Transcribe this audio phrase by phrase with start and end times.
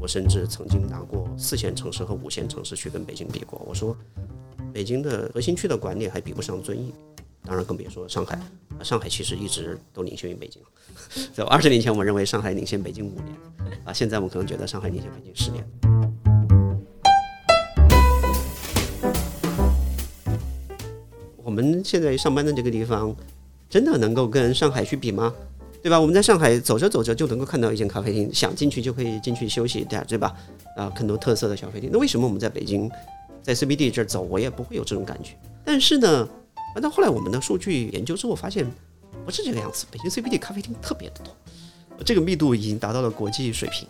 [0.00, 3.60] 我甚至曾经拿过四线城市和五线城市去跟北京比过。
[3.66, 3.94] 我说，
[4.72, 6.94] 北京的核心区的管理还比不上遵义，
[7.44, 8.40] 当然更别说上海。
[8.82, 10.62] 上海其实一直都领先于北京。
[11.34, 13.26] 在二十年前，我们认为上海领先北京五年，
[13.84, 15.62] 啊，现在我们可能觉得上海领先北京十年。
[21.36, 23.14] 我们现在上班的这个地方，
[23.68, 25.34] 真的能够跟上海去比吗？
[25.82, 25.98] 对吧？
[25.98, 30.34] 我们在上海走着走着就能够看到一间咖啡厅，想进去就可以进去休息，一下对吧？
[30.76, 31.88] 啊，很多特色的小啡厅。
[31.92, 32.90] 那为什么我们在北京，
[33.42, 35.32] 在 CBD 这儿走，我也不会有这种感觉？
[35.64, 36.28] 但是呢，
[36.74, 38.66] 啊，到后来我们的数据研究之后发现，
[39.24, 39.86] 不是这个样子。
[39.90, 41.34] 北京 CBD 咖啡厅特别的多，
[42.04, 43.88] 这个密度已经达到了国际水平，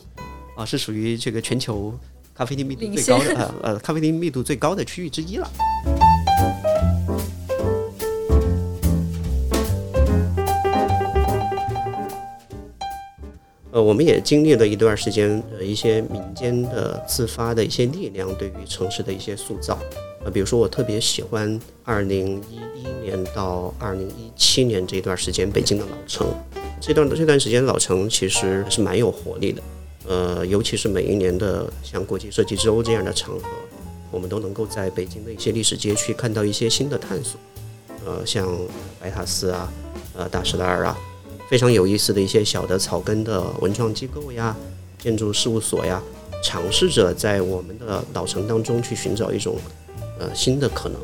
[0.57, 1.93] 啊，是属于这个全球
[2.35, 5.51] 咖啡厅密度最高的呃呃咖啡厅密度最高的区域之一了。
[13.73, 19.79] 呃，我们也经历了一段时间，呃，一些民间的自发的一些力量对于城市的一些塑造。
[20.25, 26.27] 呃，比如说我特别喜欢二零一一年到二零一七年这段时间北京的老城，
[26.81, 29.63] 这段这段时间老城其实是蛮有活力的。
[30.09, 33.49] 呃，尤其是每一年的像国际设计周这样的场合，
[34.11, 37.39] 我们都能够在北京的一些历史街区看到一些新的探索。
[38.05, 38.49] 呃，像
[38.99, 39.73] 白塔寺啊，
[40.17, 40.99] 呃，大石栏儿啊。
[41.51, 44.57] 非常有意思的一些小的草根的文创机构呀、
[45.01, 46.01] 建筑事务所呀，
[46.45, 49.57] 尝试着在我们的老城当中去寻找一种
[50.21, 51.01] 呃新的可能。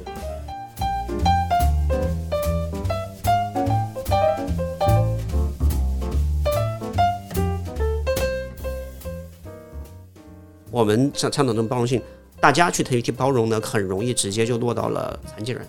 [10.70, 12.00] 我们像倡导这种包容性，
[12.40, 15.66] 大家去提提包容呢，很容易直接就落到了残疾人，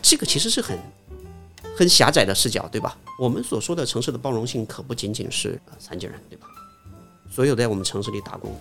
[0.00, 0.78] 这个其实是很。
[1.76, 2.96] 很狭窄的视角，对吧？
[3.18, 6.46] 我们所说的城市的包容性，可不仅仅是残疾人，对吧？
[7.30, 8.58] 所有在我们城市里打工的，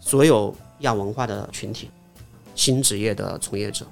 [0.00, 1.88] 所有亚文化的群体，
[2.54, 3.86] 新职业的从业者，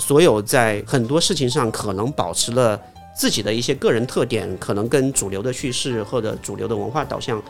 [0.00, 2.78] 所有在很多事情上可能保持了
[3.16, 7.42] 自己的一些个人特点，可能跟主流的叙事或者主流的文化导向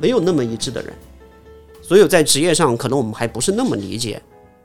[0.00, 0.92] 没有那么一致的人，
[1.80, 4.20] 所有在职业上可能我们还不是那么理解，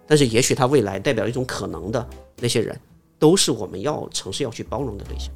[0.06, 2.06] 但是也许他未来代表一种可能的
[2.38, 2.78] 那些人。
[3.20, 5.32] 都是我们要城市要去包容的对象。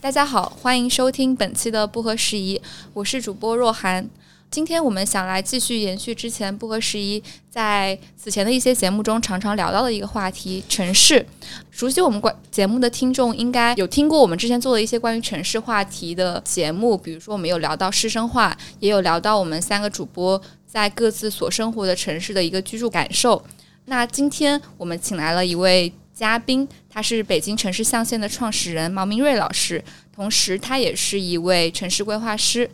[0.00, 2.60] 大家好，欢迎收听本期的不合时宜，
[2.94, 4.08] 我是主播若涵。
[4.48, 7.20] 今天我们想来继续延续之前不合时宜
[7.50, 11.26] 在此前的一些节目中常常聊到的一个话题——城市。
[11.72, 23.44] 熟悉我们关节目的听众应该有听过我们之前做的一些关于城市话题的节目，比如说我们有聊到师生化，也有聊到我们三个主播在各自所生活的城市的一个居住感受。
[23.86, 29.80] 那今天我们请来了一位嘉宾，他是北京城市象限的创始人毛明瑞老师，
[30.12, 32.68] 同时他也是一位城市规划师。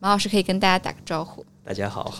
[0.00, 1.46] 毛老师可以跟大家打个招呼。
[1.64, 2.12] 大家好。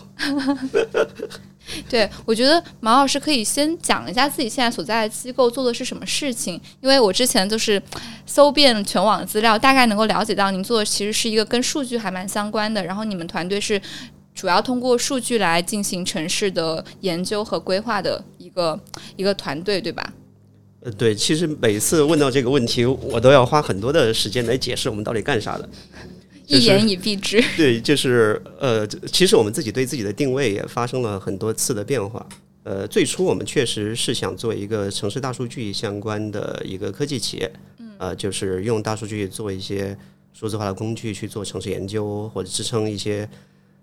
[1.90, 7.82] 对，我觉得毛老师可以先讲一下自己现在所在的机构做的是什么事情，因为我之前就是
[8.24, 12.84] 搜遍全网资料，大概能够了解到您做的其实是一个跟数据还蛮相关的。
[12.84, 13.82] 然后你们团队是
[14.32, 18.78] 主要通过数据来进行城市的研究和规划的一个
[19.16, 20.12] 一个团队，对吧？
[20.88, 25.68] 呃，对，其实每次问到这个问题，我都要花很多的时间来解释我们到底干啥的。
[26.46, 32.26] 一言以蔽之， 对，就是呃，其实我们自己对自己的定位也发生了很多次的变化。
[32.62, 37.52] 呃，最初我们确实是想做一个城市大数据相关的一个科技企业，
[37.98, 39.96] 呃，就是用大数据做一些
[40.32, 43.28] 数字化的工具去做城市研究或者支撑一些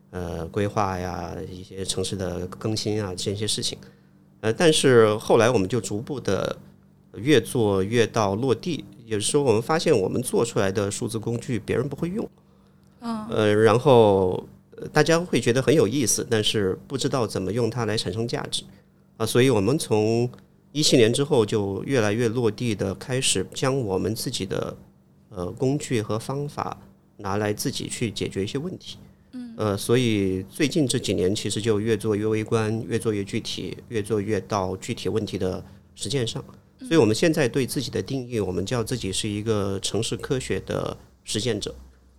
[0.10, 3.78] 呃规划呀、一些城市的更新啊这些事情。
[4.42, 6.56] 呃，但是后来我们就逐步的
[7.18, 12.28] 越做越到落地，有时候我们发现我们做出来的数字工具别人不会用。
[13.30, 14.48] 呃，然后
[14.92, 18.64] 大家会觉得很有意思，但是不知道怎么用它来产生价值
[19.18, 20.30] 啊，所以我们从
[20.72, 24.76] 一七年之后就越来越落地的开始将我们自己的
[25.30, 26.78] 呃工具和方法
[27.18, 28.98] 拿来自己去解决一些问题。
[29.34, 35.64] 嗯，呃，所以最近这几年其实就越做越微观，越做越具体，越做越到具体问题的
[35.94, 36.44] 实践上。
[36.88, 41.74] 所以我们现在对自己的定义，我们叫自己是一个城市科学的实践者。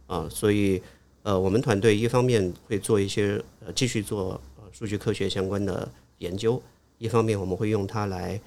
[0.06, 0.80] 啊，所以，
[1.22, 6.62] 呃，我们团队一方面会做一些呃继续做呃数据科学相关的研究，
[6.98, 8.40] 一方面我们会用它来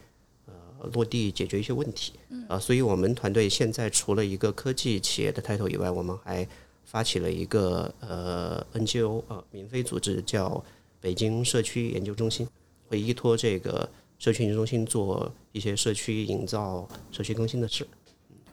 [0.46, 0.54] 呃
[0.94, 2.14] 落地解决一些问题。
[2.48, 6.48] 啊，所以我们团队现在除了一个科技企业的 title 以外，我们还
[6.86, 10.64] 发起了一个呃 NGO 呃民非组织，叫
[11.02, 12.48] 北京社区研究中心，
[12.88, 13.90] 会依托这个
[14.20, 17.88] 社区研究中心做一些社区营造、社区更新的事。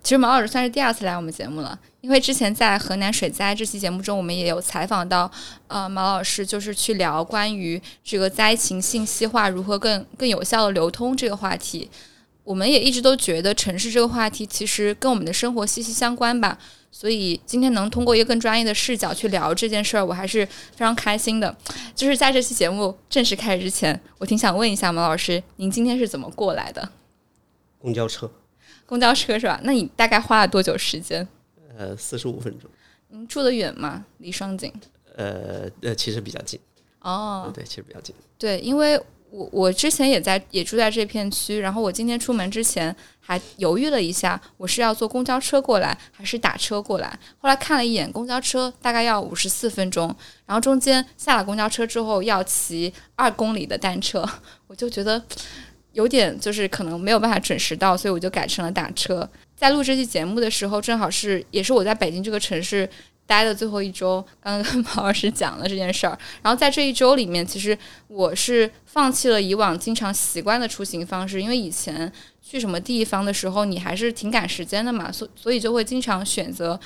[0.02, 5.28] 其实毛老师算是第二次来我们节目了，因为之前在河南水灾这期节目中，我们也有采访到，
[5.66, 11.90] 呃，毛老师就是去聊关于这个灾情信息化如何更更有效的流通这个话题。
[12.46, 16.56] 我们也一直都觉得城市这个话题其实跟我们的生活息息相关吧，
[16.92, 21.54] 所以今天能通过一个更专业的视角去聊这件事儿，我还是非常开心的。
[21.92, 26.88] 就是在这期节目正式开始之前，我挺想问一下毛老师，您今天是怎么过来的？
[27.80, 28.30] 公交车。
[28.86, 29.60] 公交车是吧？
[29.64, 31.26] 那你大概花了多久时间？
[31.76, 32.70] 呃，四十五分钟。
[33.08, 34.04] 您住得远吗？
[34.18, 34.72] 离双井？
[35.16, 36.60] 呃呃，其实比较近。
[37.00, 38.14] 哦，对，其实比较近。
[38.38, 39.00] 对，因为
[39.30, 47.18] 我我之前也在也住在这片区，然后我今天出门之前还犹豫了一下，我是要坐公交车过来还是打车过来？
[47.38, 50.14] 后来看了一眼公交车，大概要五十四分钟，
[50.46, 54.28] 然后中间下了公交车之后要骑二公里的单车，
[54.66, 55.22] 我就觉得。
[55.92, 59.26] 有点就是可能没有办法准时到，所以我就改成了打车。
[59.56, 62.86] 在录这期节目的时候，正好是也是我在北京这个城市
[63.26, 64.24] 待的最后一周。
[64.40, 67.76] 刚刚跟毛老师讲了这件事儿，然后在这一周里面，其实
[68.08, 76.78] 我是放弃了以往经常习惯的出行方式，因为以前去什么地方的时候，你还是挺赶时间的嘛，所所以就会经常选择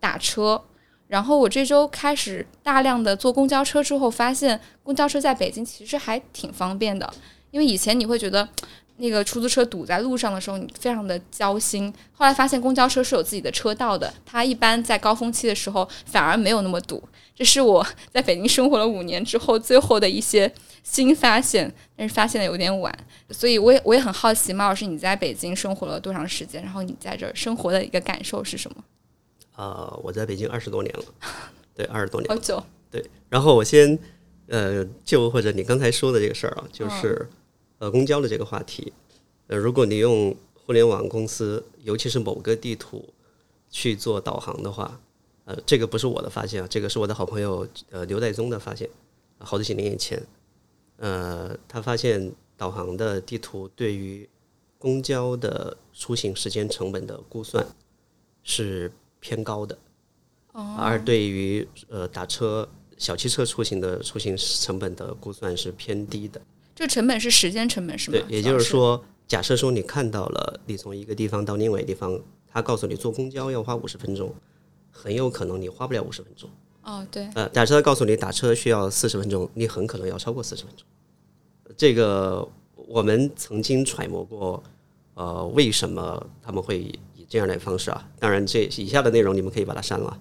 [0.00, 0.60] 打车。
[1.08, 7.12] 然后我这周开始大量的坐公交车之后，发现公交车在北京其实还挺方便的。
[7.50, 8.48] 因为以前你会觉得
[8.98, 11.92] 那个出租车堵在路上的时候，你非常的焦心。
[12.12, 17.02] 后来发现公交车是有自己的车道的，它一般在高峰期的时候反而没有那么堵。
[17.34, 20.52] 这是我在北京生活了五年之后最后的一些
[20.84, 22.96] 新发现，但是发现的有点晚。
[23.30, 26.62] 所以我也我也很好奇，马老师你在北京生活了多长时间？
[26.62, 28.84] 然后你在这儿生活的一个感受是什么？
[29.56, 31.04] 呃，我在北京二十多年了，
[31.74, 32.62] 对，二十多年，好久。
[32.90, 33.98] 对，然后我先
[34.48, 37.28] 呃就或者你刚才说的这个事儿啊，就是。
[37.82, 38.92] 呃，公交的这个话题，
[39.48, 43.12] 呃，如果你用互联网公司，尤其是某个地图
[43.70, 45.00] 去做导航的话，
[45.46, 48.88] 呃，这个不是我的发现啊，这个是我的好朋友呃刘代宗的发现，
[49.38, 50.24] 好几年以前，
[50.98, 54.28] 呃，他发现导航的地图对于
[54.78, 57.66] 公交的出行时间成本的估算
[58.44, 59.76] 是偏高的，
[60.78, 66.40] 而对于呃打车小汽车出行的出行成本的估算是偏低的。
[66.74, 68.18] 这成本是时间成本是吗？
[68.18, 72.18] 对，也就是说，假设说你看到了，你从一个地方到另外一个地方，
[72.50, 74.34] 他告诉你坐公交要花五十分钟，
[74.90, 76.48] 很有可能你花不了五十分钟。
[76.82, 77.28] 哦，对。
[77.34, 80.86] 呃，假设他告诉你打车需要四十分钟，你很可能要超过四十分钟。
[81.76, 84.62] 这个我们曾经揣摩过，
[85.14, 86.98] 呃，为什么他们会以
[87.28, 88.08] 这样的方式啊？
[88.18, 90.18] 当然，这以下的内容你们可以把它删了，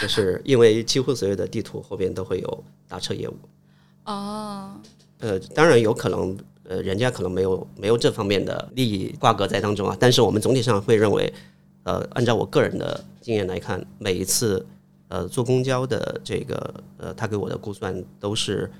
[0.00, 3.36] 就是因为几乎所有的地图后边都会有打车业务。
[4.04, 4.80] 哦。
[5.20, 9.96] 呃，当然有可能，呃，人家可能没有没有这方面的利益挂钩在当中啊。
[9.98, 11.32] 但是我们总体上会认为，
[11.82, 14.64] 呃，按照我个人的经验来看，每一次
[15.08, 18.70] 呃坐公交的这个呃，他给我的估算都是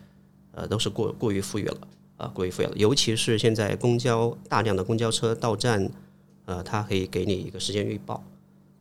[0.53, 1.79] 呃都是过过于富裕了
[2.19, 2.73] 啊，过于富裕了。
[2.77, 5.91] 尤其是现在公交大量的公交车到站，
[6.45, 8.23] 呃，它可以给你一个时间预报，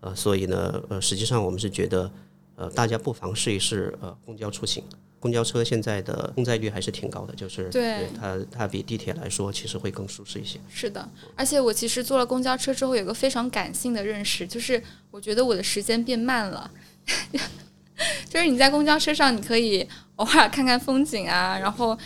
[0.02, 2.12] 呃，所以呢，呃，实际上我们是觉得，
[2.56, 4.84] 呃，大家不妨试一试呃公交出行。
[5.20, 10.60] 公交车现在的空载率还是挺高的，就是对它它比地铁来说，其实会更舒适一些。
[10.70, 16.70] 是的，而且我其实坐了公交车之后，有个非常感性的认识，就是我觉得我的时间变慢了。
[18.30, 19.88] 就是你在公交车上，你可以
[20.18, 21.98] 偶尔看看风景啊，然后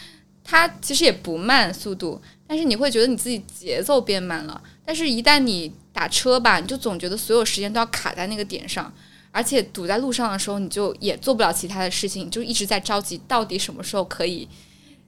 [0.44, 4.62] 它其实也不慢速度，但是你会觉得你自己节奏变慢了。
[4.86, 8.92] 但是一旦你打车吧，你就总觉得所有时间都要卡在那个点上。
[9.32, 14.48] 而且堵在路上的时候，你就也做不了其他的事情，就一直在着急，到底什么时候可以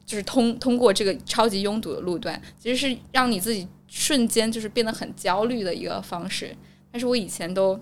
[0.05, 6.55] 就是通通过这个超级拥堵的路段，其实是让你自己瞬间就是变得很焦虑的一个方式。
[6.91, 7.79] 但是我以前都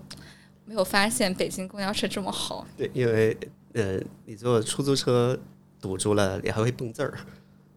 [0.64, 2.66] 没有发现北京公交车这么好。
[2.76, 3.36] 对，因为
[3.74, 5.38] 呃，你坐出租车
[5.80, 7.14] 堵住了，你还会蹦字儿。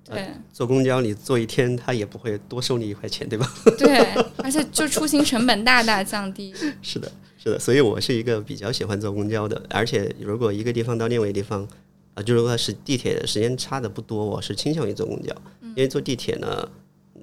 [0.06, 3.52] 对，坐公交你坐一天，他也不会多收你一块钱，对吧？
[3.78, 4.00] 对，
[4.38, 6.54] 而且就出行成本大大降低。
[6.82, 7.12] 是的。
[7.46, 11.68] 是的，所以我是一个比较喜欢坐公交的，而且如果一个地方到另外一个地方，
[12.16, 16.68] 啊，就如果是地铁时间差的不多，我是倾向于坐公交，因为坐地铁呢，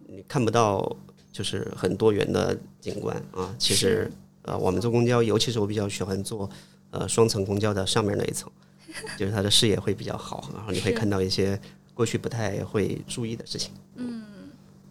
[0.07, 0.97] 你看不到
[1.33, 3.53] 就是很多元的景观啊。
[3.59, 4.09] 其实，
[4.43, 6.49] 呃，我们坐公交，尤其是我比较喜欢坐
[6.91, 8.49] 呃双层公交的上面那一层，
[9.19, 11.61] 就是它的视野会比较好，然后你会看到一些
[11.95, 13.73] 过去不太会注意的事情。
[13.97, 14.23] 嗯，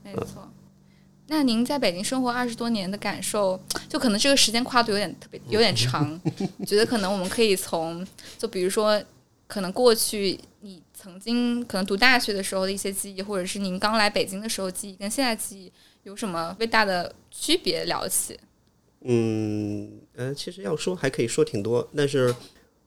[0.04, 0.50] 没错。
[1.32, 3.58] 那您在北京生活二十多年的感受，
[3.88, 6.20] 就可能这个时间跨度有点特别有点长，
[6.68, 8.06] 觉得可能我们可以从
[8.38, 9.02] 就比如说，
[9.48, 15.72] 可能过去你曾经可能读大学的时候的一些记忆，或者是您刚来北京的时候记忆，跟现在记忆
[16.04, 18.38] 有什么最大的区别聊起？
[19.06, 22.36] 嗯，呃，其实要说还可以说挺多，但是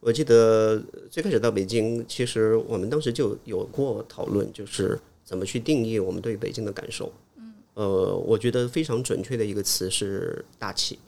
[0.01, 7.11] 我记得最开始到北京，其实我们当时就有过讨论，就是怎么去定义我们对北京的感受。
[7.75, 10.99] 嗯，呃，我觉得非常准确的一个词是大气。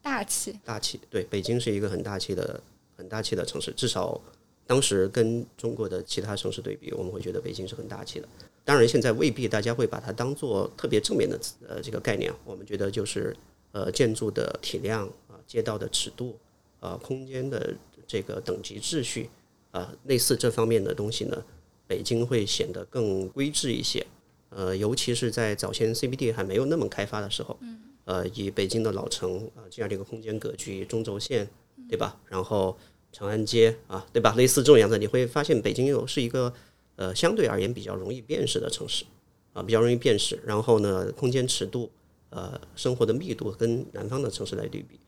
[0.00, 2.60] 大气，大气，对，北京是一个很大气的、
[2.96, 4.18] 很大气的城市，至少
[4.66, 8.28] 当时跟中国的其他城市对比，我们会觉得北京是很大气的。
[8.64, 11.38] 当然，现在未必大家会把它当做特别正面的
[11.68, 13.36] 呃这个概念，我们觉得就是
[13.72, 16.38] 呃建筑的体量啊、街道的尺度
[16.80, 17.74] 啊、空间的
[18.06, 19.28] 这个等级秩序
[19.72, 21.44] 啊，类似这方面的东西呢，
[21.86, 24.06] 北京会显得更规制一些。
[24.50, 27.58] 呃，尤其是在早先 CBD 还没有那么开发的时候，
[28.04, 31.48] 呃，以北京的老城啊这样的一个空间格局，中轴线，
[31.88, 32.18] 对吧？
[32.26, 32.76] 然后
[33.12, 34.34] 长安街啊，对吧？
[34.36, 36.52] 类似这种样子，你会发现北京又是一个
[36.96, 39.04] 呃相对而言比较容易辨识的城市
[39.52, 40.40] 啊，比较容易辨识。
[40.44, 41.90] 然后呢，空间尺度，
[42.30, 44.98] 呃，生活的密度跟南方的城市来对比，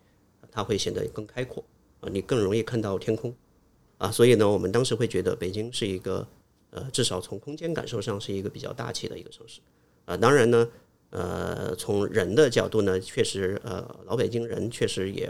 [0.51, 1.65] 它会显得更开阔
[2.01, 3.35] 啊，你更容易看到天空
[3.99, 4.11] 啊。
[4.11, 6.27] 所以呢，我们当时会觉得北京是一个
[6.71, 9.61] 呃，至少从空间感受上是一个比较大气的一个城市
[10.05, 10.17] 啊。
[10.17, 10.69] 当然呢。
[11.13, 15.27] 呃，从人的角度呢，确实，呃，老北京人确实也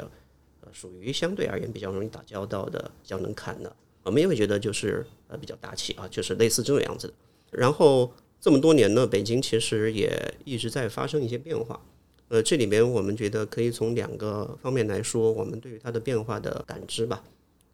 [0.61, 3.75] 呃属于相对而言比较容易打交道的，比较能侃的。
[4.03, 7.15] 我们也会觉得就是呃比较大气啊，就是类似这种样子的。
[7.51, 11.81] 然后这么多年呢，北京其实也一直在发生一些变化。
[12.29, 17.25] 呃，这里面我们觉得可以从两个方面来说，我们对于它的变化的感知吧。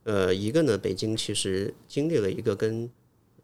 [0.05, 2.89] 呃，一个呢，北京其实经历了一个跟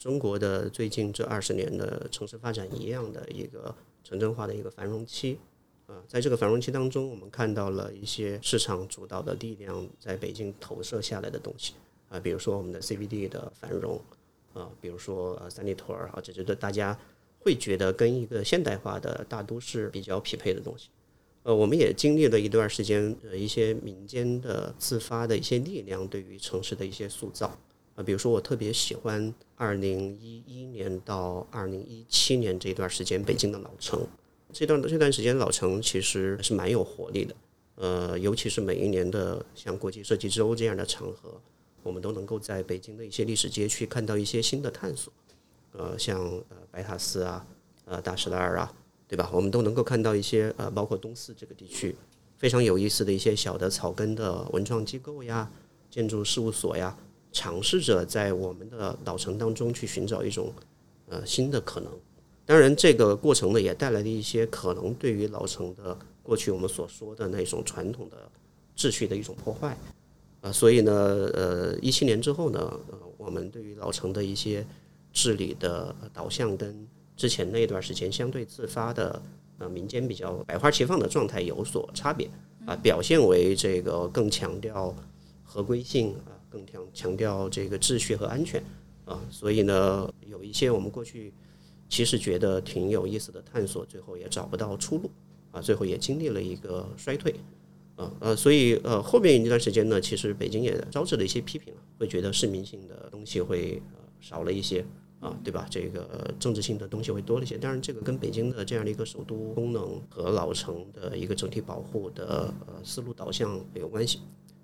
[0.02, 3.72] 中国的最近这二十年的城市发展一样的一个。
[4.02, 5.38] 城镇化的一个繁荣期，
[5.86, 11.74] 啊，在这个繁荣期当中，我们看到了一些市场主导的力量在北京投射下来的东西，
[12.08, 14.02] 啊，比如说我们的 CBD 的繁荣，
[14.54, 16.98] 啊，比如说三里屯儿啊，这觉得大家
[17.38, 20.88] 会觉得跟一个现代化的大都市比较匹配的东西，
[21.44, 27.56] 呃，我们也经历了一段时间，呃，一些民间的自发的一些力量对于城市的一些塑造。
[28.02, 34.06] 比如说我特别喜欢二零一一年到二零一七年这段时间北京的老城，
[34.52, 37.34] 这段这段时间老城其实是蛮有活力的，
[37.76, 41.40] 呃，尤其是每一年的像国际设计周这样的场合，
[41.82, 45.12] 我们都能够在北京的一些历史街区看到一些新的探索，
[45.72, 47.46] 呃，像呃白塔寺啊，
[47.84, 48.72] 呃大石栏啊，
[49.08, 49.30] 对吧？
[49.32, 51.94] 我们都能够看到一些呃，包括东四这个地区
[52.36, 55.50] 非常有意思的一些小的草根的文创机构呀，
[55.90, 56.96] 建筑事务所呀。
[57.32, 60.52] 尝试着在我们的老城当中去寻找一种
[61.08, 61.90] 呃新的可能，
[62.44, 68.16] 当然这个过程呢也带来了一些可能对于老城的过去我们所说的那种传统的
[68.76, 69.76] 秩序的一种破坏
[70.42, 70.92] 啊，所以呢
[71.32, 72.58] 呃一七年之后呢，
[72.90, 74.66] 呃我们对于老城的一些
[75.12, 76.86] 治理的导向跟
[77.16, 79.22] 之前那段时间相对自发的
[79.58, 82.28] 呃民间比较百花齐放的状态有所差别
[82.66, 84.94] 啊，表现为这个更强调
[85.44, 86.41] 合规性啊。
[86.52, 88.62] 更强强调这个秩序和安全
[89.06, 91.32] 啊，所以呢，有一些我们过去
[91.88, 95.10] 其实觉得挺有意思的探索，最后也找不到出路
[95.50, 97.34] 啊，最后也经历了一个衰退
[97.96, 103.80] 啊呃，所以呃后面一段时间呢，其实北京也招致了一些批评，会觉得市民性的东西会
[104.20, 104.84] 少了一些
[105.20, 105.66] 啊，对吧？
[105.70, 107.56] 这个政治性的东西会多了一些。
[107.56, 114.20] 当然，这个跟北京的这样的一个首都功能和老城的一个整体保护的呃思路导向有关系。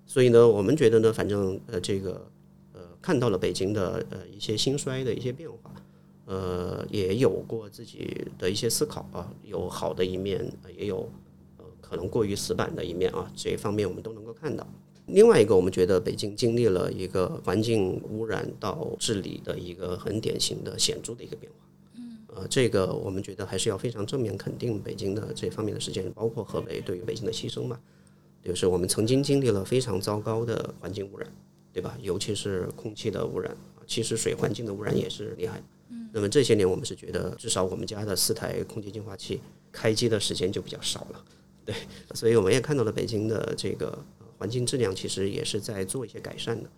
[0.09, 2.25] 所以呢，我们觉得呢，反正呃，这个
[2.73, 5.71] 呃，看到了北京的呃一些兴衰的一些变化，
[6.25, 11.07] 呃，也有过自己的一些思考啊，有好的一面，也有
[11.59, 14.67] 呃可能过于死板的一面啊，这一方面我们都能够看到。
[15.05, 21.57] 另外一个，我们觉得北京经历了一个环境污染到治理的一个很典型的显著的一个变化。
[21.97, 27.79] 嗯，呃，这个我们觉得还是要非常正面肯定北京的这方面的事件，包括河北对于北京的牺牲嘛。
[28.43, 31.29] 就是我们曾经经历了非常糟糕的环境污染，
[31.73, 31.97] 对吧？
[32.01, 35.63] 尤其是空气的污染啊，其实水环境的污染也是厉害的。
[35.89, 36.09] 嗯。
[36.13, 39.41] 那么这些年我们是觉得，至少我们家的四台空气净化器
[39.71, 41.25] 开机的时间就比较少了，
[41.65, 41.75] 对。
[42.15, 43.97] 所以我们也看到了北京的这个
[44.37, 46.69] 环境质量其实也是在做一些改善的。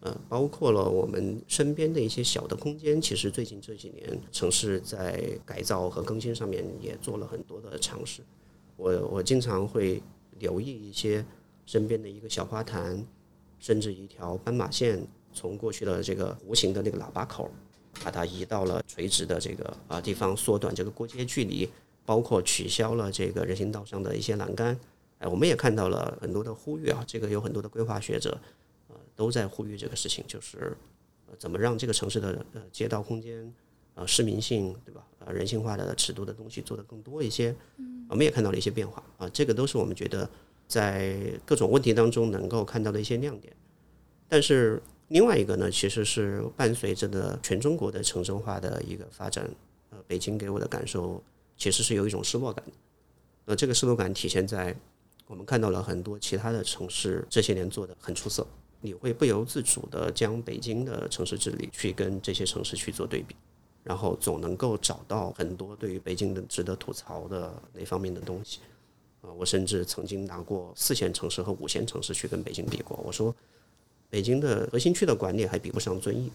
[0.00, 8.22] 呃，包括了我们身边的一些小的空间，其实最近这几年城市在改造和更新上面也做了很多的尝试。
[8.76, 10.02] 我我经常会。
[10.38, 11.24] 留意一些
[11.66, 13.04] 身边的一个小花坛，
[13.58, 17.50] 甚至一条斑马线，从过去的这个弧形的那个喇叭口，
[18.04, 21.68] 把它移到了垂直的这个啊地方，缩短这个过街距离，
[22.04, 24.78] 包括取消了这个人行道上的一些栏杆。
[25.18, 28.38] 哎，我们也看到了很多的呼吁啊，这个有很多的规划学者，
[28.88, 30.76] 呃，都在呼吁这个事情，就是
[31.28, 33.50] 呃怎么让这个城市的呃街道空间
[33.94, 35.06] 啊市民性对吧？
[35.20, 37.54] 呃人性化的尺度的东西做得更多一些。
[38.08, 40.28] 我们也看到了一些变化啊，这个都是我们觉得
[40.66, 43.52] 在各种问题当中能够看到的一些亮点。
[44.28, 49.48] 但是另外一个呢，其实是伴随着的全中国的城镇化的一个发展，
[49.90, 51.22] 呃，北京给我的感受
[51.56, 52.64] 其实是有一种失落感。
[53.44, 54.74] 那这个失落感体现在
[55.26, 58.46] 我们看到了很多其他的城市这些年做的很出色，
[58.80, 63.36] 你会不由自主的将北京的城市治理去跟这些城市去做对比，
[63.84, 68.58] 然后总能够找到很多对于北京的值得吐槽的那方面的东西。
[69.20, 73.34] 啊，我甚至曾经拿过四线城市和五线城市去跟北京比过，我说
[74.10, 76.30] 北京的核心区的管理还比不上遵义。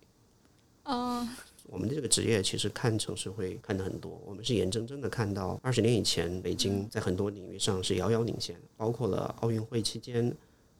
[0.85, 1.27] 哦，
[1.67, 10.35] 我们的这个职业其实看城市会看的很多，我们是眼睁睁的看到二十年以前北京在很多领域上是遥遥领先，包括了奥运会期间，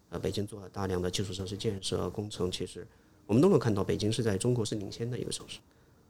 [0.09, 2.88] 呃，北京做了大量的基础设施建设工程，其实
[3.27, 5.59] 我们都能看到北京是在中国是领先的一个城市。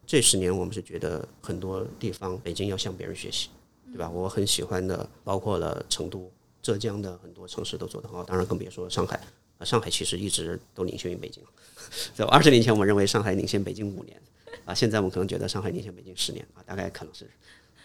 [0.09, 3.49] 这十年我们是觉得很多地方北京要向别人学习，
[3.91, 4.09] 对吧？
[4.09, 6.31] 我很喜欢的包括了成都、
[6.63, 9.21] 浙江的很多城市都做得很好，当然更别说上海。
[9.59, 11.43] 啊，上海其实一直都领先于北京。
[12.15, 14.19] 在二十年前，我们认为上海领先北京五年，
[14.65, 17.29] 啊，现在我们可能觉得上海领先北京十年啊，大概可能是，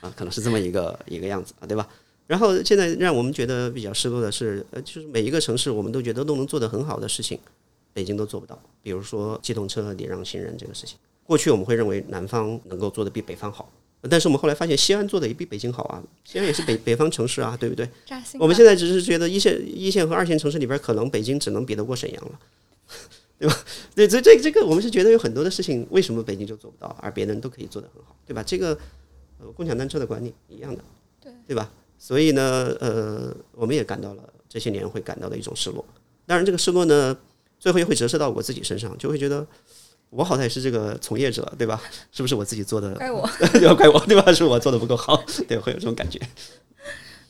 [0.00, 1.86] 啊，可能是这么一个一个样子啊，对吧？
[2.26, 7.38] 然后现在让我们觉得比较失落的是，呃，就是每一个城市我们都觉得都能做得很好的事情，
[7.92, 8.58] 北京都做不到。
[8.82, 13.70] 比如说机动车礼让行人这个事情，过去我们会认为南方能够做的比北方好，
[14.10, 17.88] 但是我们后来发现西安做的也比北京好啊，西安也是北北方城市啊，对不对？
[18.38, 22.38] 我们现在只是觉得一线一线和二线城市里边，可能北京只能比得过沈阳了，
[23.38, 23.56] 对吧？
[23.94, 28.42] 对，这这这个我们是觉得有很多的事情，为什么北京就做不到，而别人都可以做得很好，对吧？
[28.42, 28.78] 这个
[29.40, 30.84] 呃共享单车的管理一样的，
[31.22, 31.70] 对对吧？
[31.98, 35.82] 所以呢，呃，我们也感到了这些年会感到的一种失落。
[36.26, 37.16] 当然，这个失落呢，
[37.58, 39.46] 最后也会折射到我自己身上，就会觉得
[40.14, 41.80] 我好歹也是这个从业者，对吧？
[42.12, 42.94] 是不是我自己做的？
[42.94, 43.28] 怪我。
[43.61, 44.33] 要怪我，对吧？
[44.33, 46.21] 是我做的不够好， 对，会有这种感觉。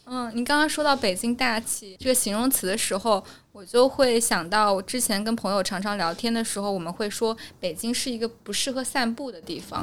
[0.06, 9.82] 嗯，你刚刚说到“北京大气”这个形容词的时候，我就会想到我之前跟朋友常常聊天的时候，我们会说北京是一个不适合散步的地方。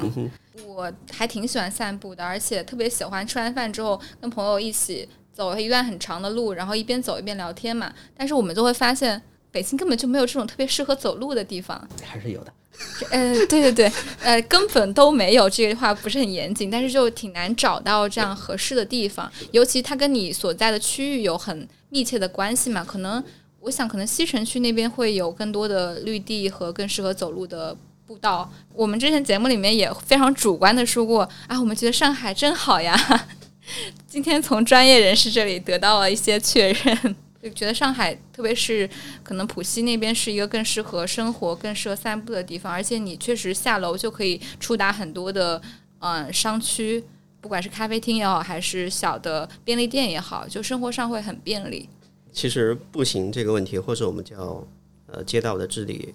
[0.68, 7.92] 我还挺喜欢散步的，而且特别喜欢吃完饭之后跟朋友一起走一段很长的路，然后一边走一边聊天嘛。
[8.16, 9.20] 但是我们就会发现，
[9.52, 11.88] 北京根本就没有这种特别适合走路的地方。
[12.04, 12.54] 还是有的。
[13.12, 13.92] 呃，对对对，
[14.24, 22.84] 呃，根本都没有这句话不是很严谨，但是就挺难找到这样合适的地方，尤其它跟你所在的区域有很密切的关系嘛。
[22.84, 23.24] 可能
[23.60, 27.76] 我想，可能西城区那边会有更多的绿地和更适合走路的
[28.08, 28.50] 步道。
[28.74, 32.98] 我们之前节目里面也非常主观的说过啊，我们觉得上海真好呀。
[34.08, 37.16] 今天从专业人士这里得到了一些确认。
[37.42, 38.88] 就觉得上海，特别是
[39.24, 45.60] 可能浦西那边是一个更适合生活、更适合散步的地方，而且你确实下楼就可以触达很多的
[46.00, 47.04] 嗯商区，
[47.40, 51.90] 不管是咖啡厅也好，还是小的便利店也好，就生活上会很便利。
[52.32, 54.66] 其实步行这个问题，或者我们叫
[55.08, 56.14] 呃街道的治理，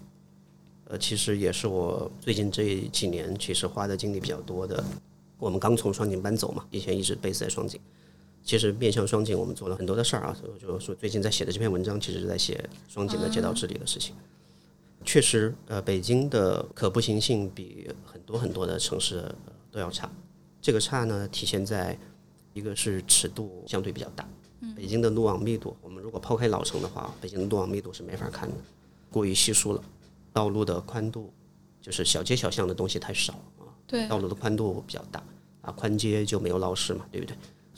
[0.89, 4.83] 呃，其实也是我最近这几年其实花的精力比较多的。
[5.39, 7.81] 我们刚从双井搬走嘛，以前一直 base 在双井。
[8.47, 14.15] 其实面向双井，我们做了很多的事儿啊，所以就说最近在写的这篇文章，其实是在写双井的街道治理的事情。
[15.05, 19.29] 确实，呃，北京的可步行性比很多很多的城市
[19.73, 20.09] 都要差。
[20.63, 21.99] 这个差呢，体现在
[22.55, 24.27] 一个是尺度相对比较大。
[24.75, 28.55] 北京的路网密度，我们如果抛开老城的话，北京的路网密度是没法看的，
[29.11, 29.83] 过于稀疏了。
[30.33, 31.33] 道路的宽度，
[31.81, 33.67] 就是小街小巷的东西太少啊。
[33.87, 35.23] 对，道路的宽度比较大
[35.63, 37.37] 啊，宽街就没有闹市嘛，对不对？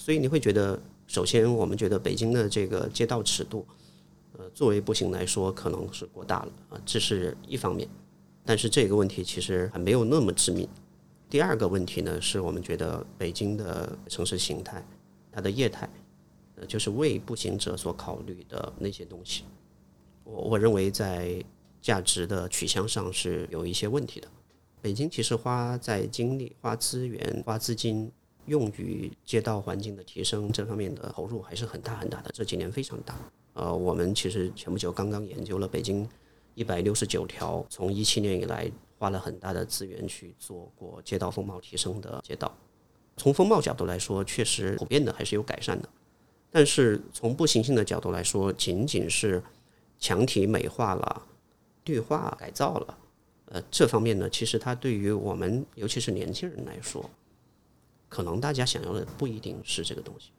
[0.09, 3.66] 所以你会觉得，首先我们觉得北京的这个街道尺度，
[4.38, 7.87] 呃，作为步行来说可能是过大了啊，这是一方面。
[8.42, 10.66] 但是这个问题其实还没有那么致命。
[11.29, 14.83] 第二个问题呢，是我们觉得北京的城市形态，
[15.31, 15.87] 它的业态，
[16.55, 19.44] 呃，就是为步行者所考虑的那些东西，
[20.25, 21.44] 我我认为在
[21.83, 24.29] 价值的取向上是有一些问题的。
[24.81, 28.11] 北京其实花在精力、花资源、花资金。
[28.48, 33.14] 用于街道环境的提升这方面的投入还是很大很大的，这几年非常大。
[33.52, 36.08] 呃，我们其实前不久刚刚研究了北京
[36.54, 42.56] 一百六十九条，从一七年以来花了很大的资源去做过街道风貌提升的街道。
[43.16, 45.88] 从风貌角度来说，确实普遍的还是有改善的。
[46.50, 49.42] 但是从步行性的角度来说，仅仅是
[49.98, 51.26] 墙体美化了、
[51.84, 52.98] 绿化改造了，
[53.46, 57.11] 呃，这方面呢，其实它对于我们尤其是年轻人来说。
[58.09, 60.31] 可能大家想要的不一定是这个东西，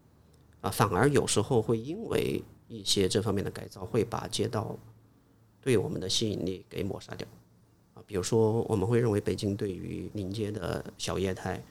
[0.62, 4.78] 啊，反而有时候会因为一些这方面的改造，会把街道
[5.62, 7.28] 对我们的吸引力给抹杀掉，
[7.94, 11.64] 啊，比如说我们会认为北京对于临街的小业态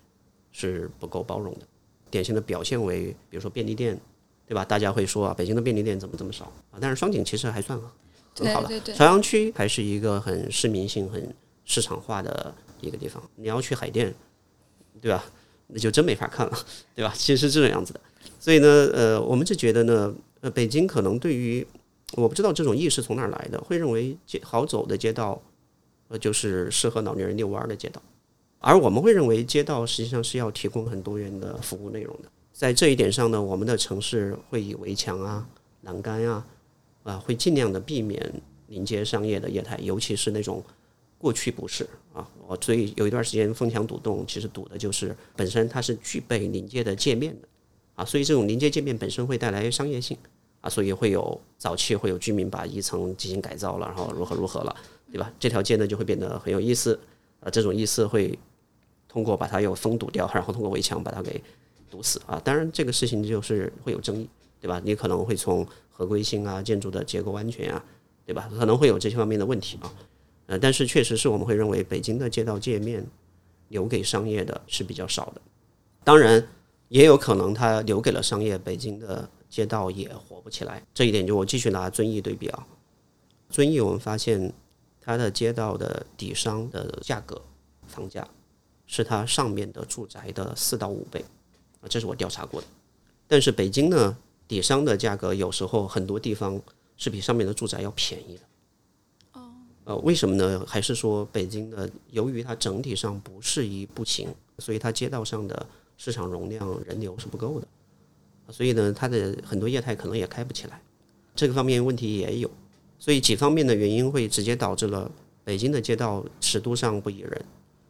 [0.53, 1.67] 是不够包容的，
[2.11, 3.99] 典型的表现为，比如说便利店
[4.47, 4.65] 对吧？
[4.65, 6.79] 大家会说啊，北京的便利店怎么这么少啊？
[6.81, 11.35] 但是双井其实还算很好的，朝阳区还是一个很市民性、很
[11.65, 13.23] 市场化的一个地方。
[13.35, 14.15] 你要去海淀，
[15.01, 15.25] 对吧？
[15.69, 16.59] 那就真没法看了，
[16.95, 17.13] 对吧？
[17.17, 18.01] 其实是这种样子的。
[18.41, 21.67] 所以呢，呃，我们就觉得呢，呃，北京可能对于
[22.15, 25.41] 我不知道这种意识从哪儿来的，会认为街好走的街道，
[26.09, 28.01] 呃，就是适合老年人遛弯的街道，
[28.61, 32.31] 而我们会认为街道实际上是要提供很多元的服务内容的。
[32.53, 35.47] 在这一点上呢，我们的城市会以围墙啊、
[35.83, 36.47] 栏杆啊，
[37.03, 38.33] 啊，会尽量的避免
[38.69, 40.65] 临街商业的业态，尤其是那种
[41.19, 47.49] 过去不是啊，我所以有一段时间疯墙堵洞，其实堵的就是本身它是具备临界的界面的
[47.97, 50.17] 啊，所以这种临界界面本身会带来商业性
[50.61, 54.77] 啊，所以会有早期会有居民把一层进行改造了，然后如何如何了，
[55.11, 55.33] 对吧？
[55.41, 56.99] 这条街呢就会变得很有意思
[57.41, 58.39] 啊，这种意思会
[59.09, 61.43] 通过把它又封堵掉，然后通过围墙把它给
[61.91, 62.41] 堵死啊。
[62.45, 64.29] 当然这个事情就是会有争议，
[64.61, 64.81] 对吧？
[64.85, 67.85] 你可能会从合规性啊、建筑的结构安全啊，
[68.25, 68.49] 对吧？
[68.57, 69.93] 可能会有这些方面的问题啊。
[70.49, 73.07] 呃，但是确实是我们会认为北京的街道界面
[73.69, 75.41] 留给商业的是比较少的。
[76.03, 76.49] 当然，
[76.89, 80.83] 也有可能它留给了商业，北京的街道也活不起来。
[80.95, 82.67] 这一点就我继续拿遵义对比啊，
[83.51, 84.51] 遵义我们发现
[85.03, 87.43] 它的街道的底商的价格
[87.87, 88.27] 房价
[88.87, 91.23] 是它上面的住宅的四到五倍
[91.83, 92.67] 啊，这是我调查过的。
[93.27, 94.17] 但是北京呢，
[94.49, 96.59] 底商的价格有时候很多地方
[96.97, 98.43] 是比上面的住宅要便宜的。
[99.89, 100.63] 呃，为什么呢？
[100.69, 107.67] 还是说北京的，由于它整体上不适宜步行，所以它街道上的市场容量、人流是不够的，
[108.53, 110.79] 所以呢，它的很多业态可能也开不起来，
[111.35, 112.51] 这个方面问题也有，
[112.99, 115.11] 所以几方面的原因会直接导致了
[115.43, 117.43] 北京的街道尺度上不宜人，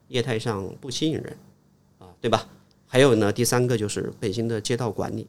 [0.06, 1.36] 业态上不吸引人，
[1.98, 2.48] 啊，对吧？
[2.86, 5.26] 还有呢，第三个就是北京的街道管理，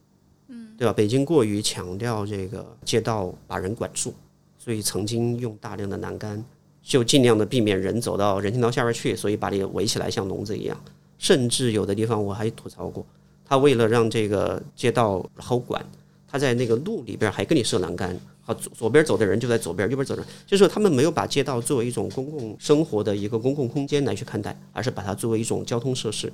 [0.49, 0.93] 嗯，对吧？
[0.93, 4.13] 北京过于强调这个街道把人管住，
[4.59, 6.45] 所以曾经用大量的栏杆。
[6.89, 10.75] 就尽量的避免人走到人行道下边去，所以把你围起来像笼子一样。
[11.19, 13.05] 甚至有的地方我还吐槽过，
[13.45, 15.85] 他为了让这个街道好管，
[16.27, 18.19] 他在那个路里边还给你设栏杆。
[18.41, 26.33] 好，左左边走的人就在左边，右边走的人，就是他们没有把街道作为一种公共生活的一个公共空间来去看待，而是把它作为一种交通设施。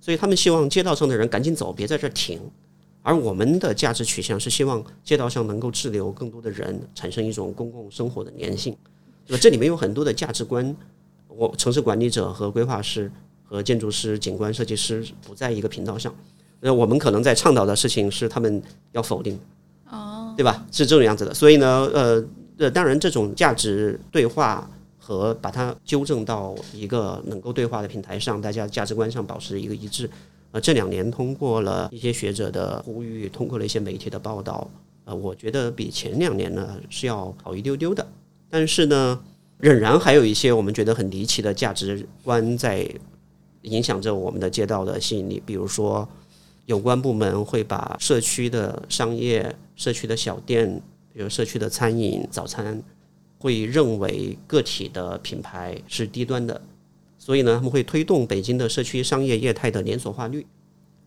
[0.00, 2.40] 所以他们希望街道上的人赶紧走，别在这儿停。
[3.02, 8.74] 而我们的价值取向是希望街道上能够滞留更多的人，产生一种公共生活的粘性。
[9.30, 9.40] 对吧？
[9.40, 10.74] 这里面有很多的价值观，
[11.28, 13.10] 我城市管理者和规划师
[13.44, 16.12] 和建筑师、景观设计师不在一个频道上。
[16.58, 19.38] 那我们可能在倡导的事情是他们要否定，
[19.88, 20.66] 哦，对吧？
[20.72, 21.32] 是这种样子的。
[21.32, 22.24] 所以呢，呃，
[22.58, 30.10] 呃，当然这种价值对话和把它纠正到一个能够对话的平台上，大家价值观上保持一个一致。
[30.50, 34.68] 呃，这两年通过了一些学者的呼吁，通过了一些媒体的报道，
[35.04, 38.04] 呃，我觉得比前两年呢是要好一丢丢的。
[38.50, 39.22] 但是呢，
[39.58, 42.86] 仍然还有一些我们觉得很离奇的价值观在
[43.62, 45.40] 影响着我们的街道的吸引力。
[45.46, 46.08] 比如说，
[46.66, 50.82] 有关部门会把社区的商业、社区的小店，
[51.12, 52.82] 比如社区的餐饮、早餐，
[53.38, 56.60] 会认为个体的品牌是低端的，
[57.18, 60.46] 所以呢，他们会推动北京的社区商业业态的连锁化率。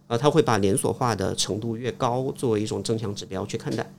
[0.07, 3.89] 啊，他会把连锁化的程度越高作为一种正向指标去看待。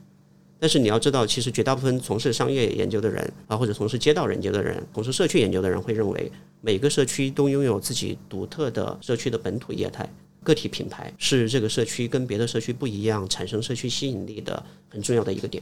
[0.65, 15.61] 但是你要知道，其实绝大部分从事商业研究的人啊，或者从事街道研究的人、从事社区研究的人，会认为每个社区都拥有自己独特的社区的本土业态、个体品牌，是这个社区跟别的社区不一样、产生社区吸引力的很重要的一个点。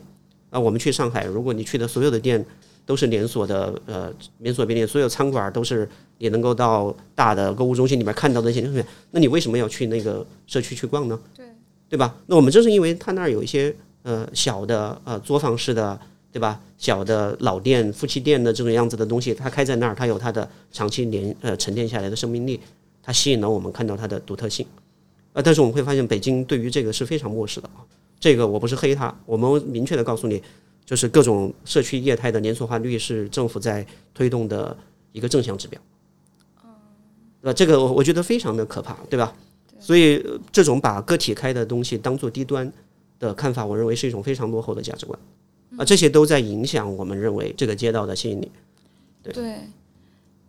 [0.52, 2.46] 啊，我们去上海，如果你去的所有的店
[2.86, 5.86] 都是连锁的，呃，连锁便利店，所有餐馆都是
[6.20, 11.20] 你能够到大的购物中心里面看到的一些东西，那你为什么要去那个社区去逛呢？
[11.36, 11.46] 对，
[11.90, 12.16] 对吧？
[12.28, 13.76] 那我们正是因为它那儿有一些。
[14.04, 16.00] 呃，小的呃作坊式的，
[16.32, 16.60] 对吧？
[16.78, 22.60] 小的老店、夫妻店的这种样子的东西，它开在那儿，它有它的长期连呃沉淀下来的生命力，
[23.02, 24.66] 它吸引了我们看到它的独特性。
[25.32, 27.80] 呃，但是我们会发现，北京对于这个是非常漠视的啊。
[28.20, 30.44] 这个我不是黑它，我们明确的告诉你，
[30.86, 34.76] 就是各种社区业态的连锁化率是政府在推动的
[35.14, 35.80] 一个正向指标。
[37.42, 39.34] 呃，这个我我觉得非常的可怕，对吧？
[39.80, 42.70] 所以这种把个体开的东西当做低端。
[43.28, 45.20] 的看法，我认为是一种非常落后的价值观，
[45.78, 48.52] 啊，这些都在影响我们认为这个街道的吸引力。
[49.22, 49.62] 对，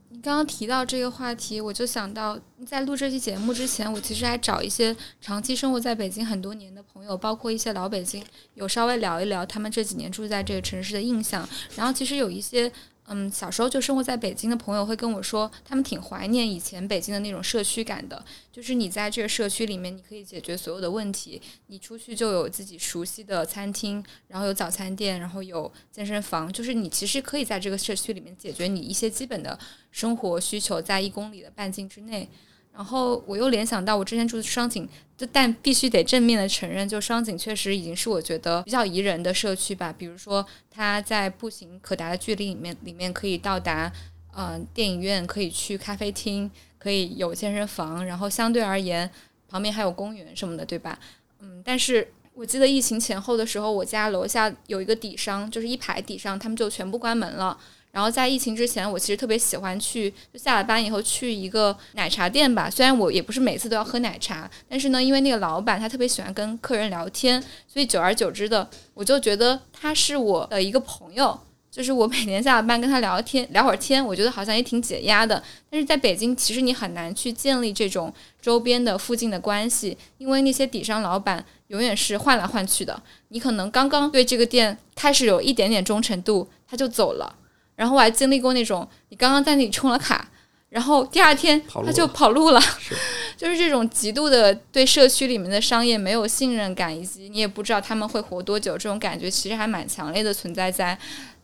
[0.09, 8.23] 你刚刚提到这个话题，我就想到在录这期节目之前，我其实还找一些长期生活在北京很多年的朋友，包括一些老北京，
[8.55, 11.49] 有稍微聊一聊他们这几年住在这个城市的印象。
[11.77, 12.71] 然后其实有一些
[13.07, 18.25] 嗯，小时候就生活在北京的朋友会跟我说，他们挺怀念以前北京的那种社区感的。
[18.51, 21.43] 就是你在这个社区里面，你可以解决所有的问题。
[21.67, 26.51] 你出去就有自己熟悉的餐厅，然后有早餐店，然后有健身房。
[26.51, 29.59] 就是你其实可以在这个社区里面解决你一些基本的
[29.91, 32.29] 生活需求，在一公里的半径之内。
[32.75, 39.95] 然后我又联想到我之前住的双井，就但必须得正面的承认，就双井确实已经是我觉得比较宜人的社区吧。
[39.97, 43.93] 比如说，它在步行可达的距离里面，里面可以到达，
[44.37, 49.09] 嗯，电影院，可以去咖啡厅，可以有健身房，然后相对而言，
[49.49, 50.99] 旁边还有公园什么的，对吧？
[51.39, 57.57] 嗯，但是我记得疫情前后的时候，我家楼下有一个底商，就是一排底商，他们就全部关门了。
[57.95, 62.69] 然后在疫情之前，我其实特别喜欢去，就下了班以后去一个奶茶店吧。
[62.69, 71.39] 虽然我也不是每次都要喝奶茶，但是呢，因为那个老板他特别喜欢跟客人聊天，所以久而久之的，我就觉得他是我的一个朋友。
[71.71, 75.43] 就是我每年下了班跟他聊天，聊会儿天，我觉得好像也挺解压的。
[75.69, 83.03] 但是在北京，其实你很难去建立这种周边的附近的关系，因为那些底商老板永远是换来换去的。
[83.31, 87.35] 你可能刚刚对这个店开始有一点点忠诚度，他就走了。
[87.77, 90.31] 然后我还经历过那种，你刚刚在那里充了卡，
[90.69, 92.61] 然后第二天他就跑路了，
[93.37, 100.99] 就是这种极度的对社区里面的商业没有信任感，以及你也不知道他们会活多久，这种感觉其实还蛮强烈的存在在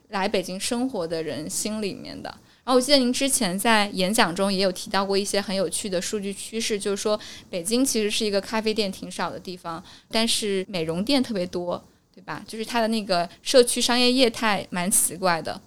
[0.08, 2.28] 来北京生活的人心里面的。
[2.62, 11.82] 然后我记得您之前在演讲中也有提到过一些很有趣的数据趋势，就是说北京其实是一个咖啡店挺少的地方，但是美容店特别多，
[12.14, 12.44] 对吧？
[12.46, 15.60] 就是它的那个社区商业业态蛮奇怪的。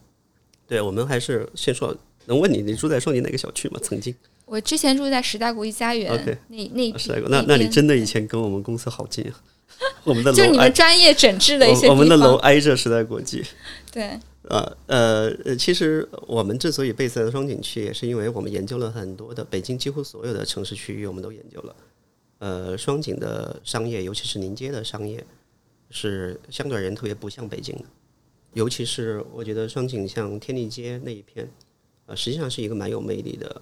[0.67, 1.95] 对，我们还是先说，
[2.26, 3.80] 能问你，你住在双井哪个小区吗？
[3.82, 4.13] 曾经，
[4.45, 6.12] 我之前住在时代国际家园。
[6.12, 9.41] OK，那那那那你真的以前跟我们公司好近啊！
[10.04, 13.43] 我们的楼就你们专业整治的一些我们的楼挨着时代国际。
[13.91, 21.76] 对，呃呃，其实我们之所以被在双井区，也是因为我们研究了很多的北京几乎所有的城市区域，我们都研究了。
[22.39, 25.23] 呃，双井的商业，尤其是临街的商业，
[25.89, 27.84] 是相对而言特别不像北京的。
[28.53, 31.49] 尤其是我觉得双井像天地街那一片，
[32.05, 33.61] 呃，实际上是一个蛮有魅力的，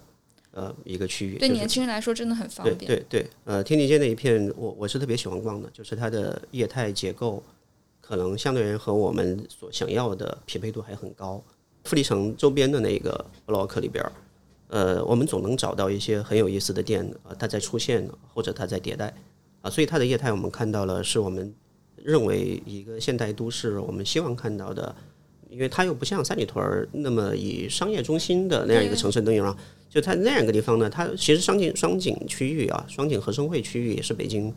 [0.50, 1.38] 呃，一个区域。
[1.38, 2.76] 对年轻人来说真的很方便。
[2.76, 7.42] 对对对，呃，天地街那一片，我我是特别喜欢逛的，就是它的业态结构，
[8.00, 11.42] 可能相对而言和我们所想要的匹配度还很高。
[11.84, 14.04] 富力城周边的那个 block 里边，
[14.68, 19.14] 呃，我们总能找到一些很有意思的店，呃，它在出现或者它在迭代，
[19.62, 21.54] 啊，所以它的业态我们看到了，是我们。
[22.02, 24.94] 认为一个现代都市，我们希望看到的，
[25.48, 29.56] 因为它又不像三里屯儿那么以商业中心的那样一个城市灯影啊，
[29.88, 34.52] 就它那样一个地方呢，它其实双井双井区域啊，双井合生汇区域也是北京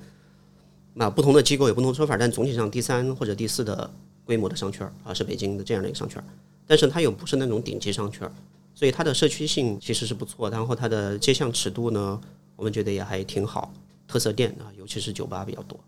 [0.97, 3.89] 啊，不同的机构有不同说法，但总体上第三或者第四的
[4.23, 6.23] 规模的商圈啊，是北京的这样的一个商圈，
[6.65, 8.29] 但是它又不是那种顶级商圈，
[8.73, 12.19] 所以它的社区性其实是不错，然后它的街巷尺度呢，
[12.55, 13.71] 我们觉得也还挺好，
[14.07, 15.79] 特色店啊，尤其是酒吧比较多。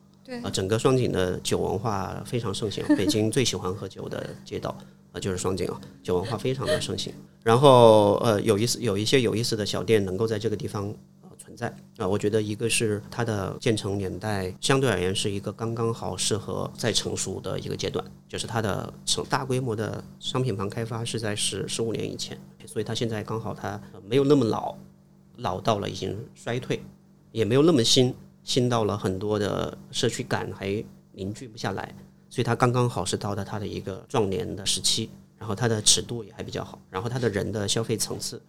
[0.44, 2.84] 啊，整个双井的酒文化非常盛行。
[2.96, 4.78] 北京最喜欢喝酒的街道
[5.14, 7.14] 啊，就是双井啊，酒文化非常的盛行。
[7.44, 24.76] 然后呃，有意思有一些有意思的小店能够在这个地方呃存在啊，我觉得一个是它的建成年代相对而言是一个刚刚好适合再成熟的一个阶段，就是它的成大规模的商品房开发是在十十五年以前，所以它现在刚好它没有那么老，
[25.38, 26.82] 老到了已经衰退，
[27.32, 28.14] 也没有那么新。
[28.48, 30.82] 新到了很多的社区感还
[31.12, 31.94] 凝聚不下来，
[32.30, 38.42] 所以它刚刚好是到了它的一个壮年的时期，然后它的尺度也还比较好，然后它的人的消费层次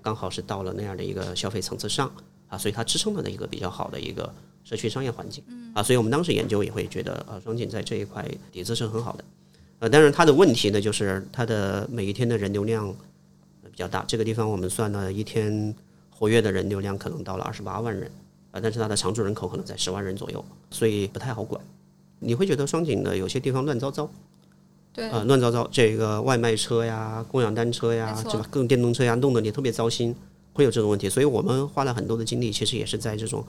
[0.00, 2.08] 刚好是到了那样的一个消费层次上
[2.46, 5.42] 啊，所以它支撑了的一个比较好的一个社区商业环境。
[5.74, 9.24] 啊，所以我们当时研究也会觉得啊，双井在这一块底子是很好的，
[9.80, 12.94] 呃，当然它的问题呢就是它的每一天的人流量
[13.64, 15.74] 比较大，这个地方我们算了一天
[16.10, 18.08] 活跃的人流量可能到了二十八万人。
[18.52, 21.60] 啊，但是它的常住人口可能在十万人左右，所以不太好管。
[22.20, 24.08] 你会觉得双井的有些地方乱糟糟，
[24.92, 28.46] 对，啊，乱糟糟，这个外卖车呀、共享单车呀，是吧？
[28.48, 30.14] 各种电动车呀，弄得你特别糟心，
[30.52, 31.08] 会有这种问题。
[31.08, 33.44] 所以我们花了很多的精力，其实也是在这种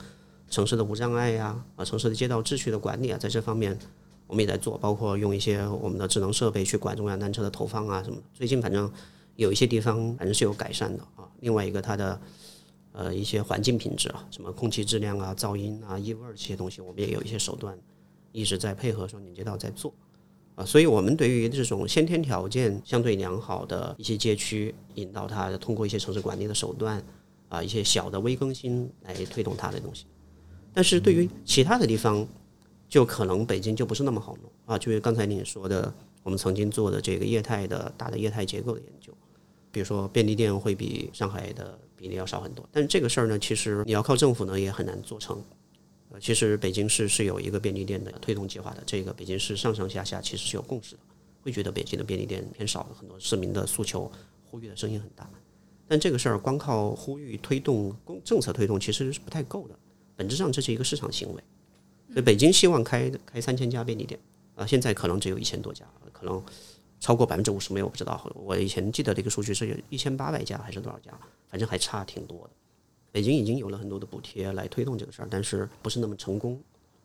[0.50, 3.78] 城市的无障碍呀、啊，城市的街道秩序的管理啊，在这方面
[4.26, 8.16] 我们也在做，包括用一些我们的智能设备去管共享单车的投放啊什么。
[8.32, 8.90] 最近反正
[9.36, 11.28] 有一些地方反正是有改善的啊。
[11.40, 12.18] 另外一个它的。
[12.96, 17.76] 呃，一些环境品质啊，什么空气质量啊、噪音啊、异味这些东西，我们也有一些手段，
[18.30, 19.92] 一直在配合双井街道在做
[20.54, 20.64] 啊。
[20.64, 27.04] 所以，我们对于这种先天条件相对良好的一些街区，引导它通过一些城市管理的手段
[27.48, 30.06] 啊，一些小的微更新来推动它的东西。
[30.72, 32.24] 但是对于其他的地方，
[32.88, 34.78] 就可能北京就不是那么好弄啊。
[34.78, 39.12] 就是刚才你说的，我们曾经做的这个业态的大的业态结构的研究，
[39.72, 45.42] 比如说便利店会比上海的比例要少很多，但这个事儿呢，其实你要靠政府呢也很难做成。
[46.10, 51.00] 呃，其实北京市是有一个便利店的推动计划的，这个北京市上上下下其实是有共识的，
[51.40, 54.12] 会觉得北京的便利店偏少，很多市民的诉求
[54.50, 55.26] 呼吁的声音很大。
[55.88, 59.74] 但这个事儿光靠呼吁推动公政策推动其实是不太够的，
[60.14, 61.42] 本质上这是一个市场行为。
[62.12, 64.20] 所以北京希望开开三千家便利店，
[64.56, 66.44] 啊，现在可能只有一千多家，可能
[67.04, 68.18] 超过百分之五十没有，我不知道。
[68.34, 71.12] 我以前记得这个数据是有一千八百家还是多少家，
[71.50, 72.50] 反正还差挺多的。
[73.12, 76.58] 北京已经有了很多的补贴来推动这个事儿，但是不是那么成功。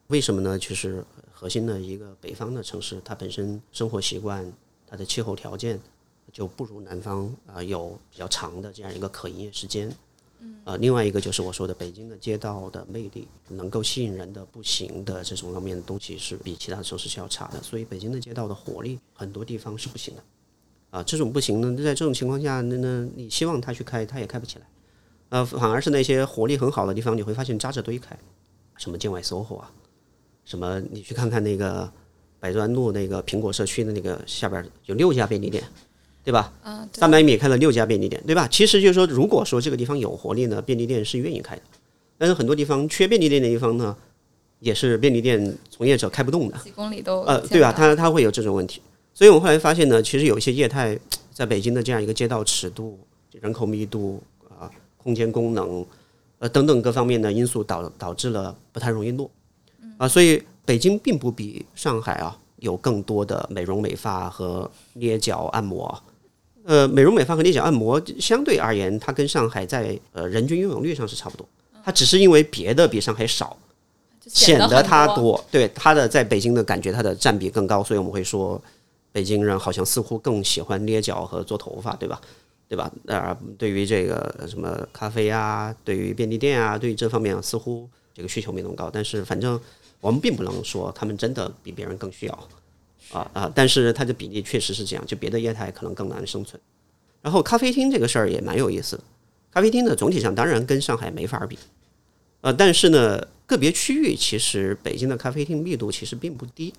[0.07, 0.57] 为什么呢？
[0.57, 4.49] 其实核心的一个北方的城市，它本身生活习惯、
[4.87, 5.77] 它的气候条件
[6.31, 9.93] 就不如南方啊，有比较长的这样一个可营业时间。
[10.63, 20.23] 呃，另外一个就是我说的北京的街道的魅力，能够吸引人的步行的这种方面的东西是比其他城市是要差的，所以北京的街道的活力很多地方是不行的。
[20.91, 24.65] 啊，这种不行呢，在这种情况下，那那你希望他去开，它也开不起来。
[25.29, 28.17] 呃，反而是那些活力很好的地方，你会发现扎着堆开，
[28.77, 29.71] 什么建外 SOHO 啊，
[30.45, 31.91] 什么你去看看那个
[32.39, 35.63] 百端路那个苹果社区的那个下边有六家便利店，
[36.29, 36.53] 对吧？
[36.93, 38.47] 三百米开了六家便利店，对吧？
[38.47, 41.61] 其实就是说，如果说这个地方有活力呢，便利店是愿意开的。
[42.19, 43.97] 但是很多地方缺便利店的地方呢，
[44.59, 46.55] 也是便利店从业者开不动的。
[46.59, 47.71] 几公里都呃，对吧？
[47.71, 48.79] 见不到它它会有这种问题，
[49.11, 50.95] 所以我们后来发现呢，其实有一些业态
[51.33, 52.99] 在北京的这样一个街道尺度、
[53.31, 55.83] 人口密度啊、空间功能
[56.37, 59.31] 呃等等各方面的因素导导致了不太容易落
[59.97, 65.99] 啊，所以北京并不比上海啊有更多的美容美发和捏脚按摩。
[66.69, 71.43] 呃，美容美发和捏脚按摩相对而言，它跟上海在呃人均拥有率上是差不多，
[71.83, 73.57] 它只是因为别的比上海少，
[74.27, 74.83] 显得得。
[74.83, 78.61] 它多，对它的在北京的感觉，它的占比更高，所以我们会说，
[79.11, 82.21] 北京人好像似乎更喜欢捏脚和做头发，对吧？
[82.67, 82.91] 对吧？
[83.07, 89.59] 呃，对于这个呃什么咖啡啊，对于便利店啊，对于这方面似乎这个需求没那么高，但是反正
[90.01, 92.47] 我们并不能说他们真的比别人更需要
[93.11, 96.61] 啊啊，但是它的比例确实是这样，就别的业态可能更难生存。
[97.21, 99.03] 然后咖啡厅这个事儿也蛮有意思的，
[99.51, 101.57] 咖啡厅呢总体上当然跟上海没法比，
[102.41, 106.73] 呃，但是呢个别区域其实北京的咖啡厅密度其实并不低，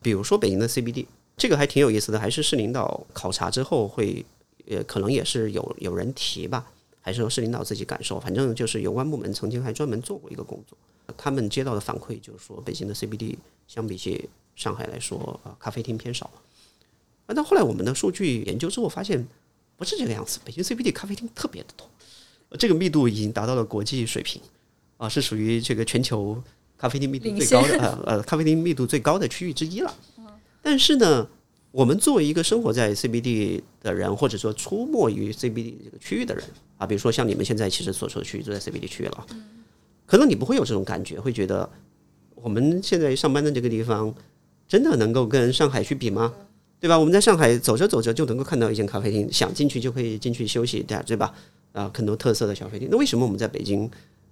[0.00, 1.06] 比如说北京的 CBD，
[1.36, 4.24] 这个还挺有意思的，还是市领导考察之后会，
[4.68, 10.78] 呃，可能也是有有人提吧，还是由市领导自己感受，反正就是有关部门曾经还专门做过一个工作，
[11.16, 13.34] 他们接到的反馈就是说北京的 CBD
[13.66, 14.28] 相比起
[14.58, 16.26] 上海来说，啊、咖啡厅偏少。
[17.26, 19.24] 啊，但后来我们的数据研究之后发现
[19.76, 21.88] 不是这个样子，北京 CBD 咖啡厅特别的多，
[22.48, 24.42] 呃这个密度已经达到了国际水平，
[24.96, 26.42] 啊，是属于这个全球
[26.76, 29.94] 咖啡厅密度最高的呃呃咖啡厅密度最高的区域之一了。
[30.60, 31.28] 但是呢，
[31.70, 36.44] 我们作为一个生活在 CBD 的人，或者说出没于 CBD 这个区域的人
[36.78, 39.26] 啊，比如说像你们现在其实所处的区域都在 CBD 区域了，
[40.04, 41.68] 可能你不会有这种感觉，会觉得
[42.34, 44.12] 我们现在上班的这个地方
[44.68, 46.32] 真的能够跟上海去比吗？
[46.78, 46.96] 对吧？
[46.96, 51.02] 我们在上海走着走着就能够看到一间咖啡厅，想进去就可以进去休息，对吧？
[51.04, 51.34] 对吧？
[51.72, 52.86] 啊，很多特色的小啡厅。
[52.90, 53.90] 那为什么我们在北京，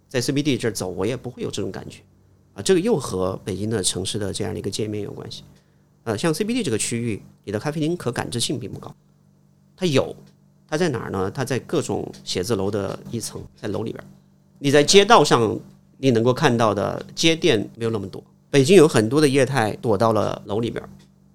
[0.09, 1.99] 在 CBD 这儿走，我也不会有这种感觉
[2.55, 2.63] 啊？
[2.63, 5.43] 这个又和北京的城市的这样的一个界面有关系。
[6.05, 8.95] 呃，像 CBD 这个区域，你的咖啡厅可感知性并不高，
[9.77, 10.15] 它有，
[10.69, 11.29] 它在哪儿呢？
[11.29, 14.05] 它在各种写字楼的一层，在楼里边。
[14.61, 15.59] 你在街道上，
[15.99, 18.23] 你能够看到的街店没有那么多。
[18.57, 20.83] 北京有很多的业态躲到了楼里边，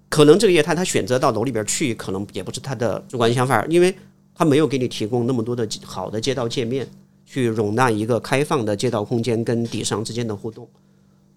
[0.08, 3.94] 可能这个业态他选择到楼里边去，可能也不是他的主观想法，因为
[4.34, 6.84] 他没有给你提供那么多的好的街道界面，
[7.24, 10.68] 去容纳一个开放的街道空间跟底商之间的互动。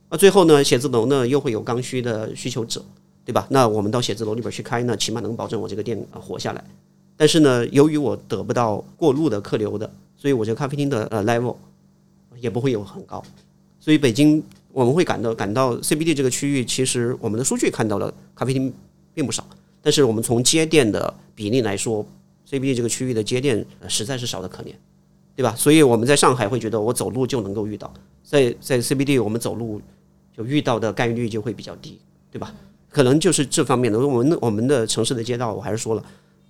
[0.10, 2.84] 那，最后呢，写字楼呢又会有刚需的需求者，
[3.24, 3.46] 对吧？
[3.52, 6.66] 那我们到写字楼里边去开呢，起码能保证我这个店活下来。
[7.16, 11.56] 但是呢，由于我得不到过路的客流的，所以我这个咖啡厅的呃 level
[12.40, 13.24] 也不会有很高。
[13.80, 14.42] 所以北京
[14.76, 18.74] 我们会感到感到 CBD 这个区域，其实我们的数据看到了咖啡厅
[19.14, 19.48] 并不少，
[19.82, 22.06] 但是我们从街店的比例来说
[22.50, 24.74] ，CBD 这个区域的街店、实在是少得可怜，
[25.34, 25.56] 对吧？
[25.56, 29.82] 所以我们在上海会觉得我走路就能够遇到，在在 CBD 我们走路
[30.36, 31.98] 就遇到的概率就会比较低，
[32.30, 32.54] 对吧？
[32.90, 33.98] 可能就是这方面的。
[33.98, 36.04] 我们我们的城市的街道，我还是说了，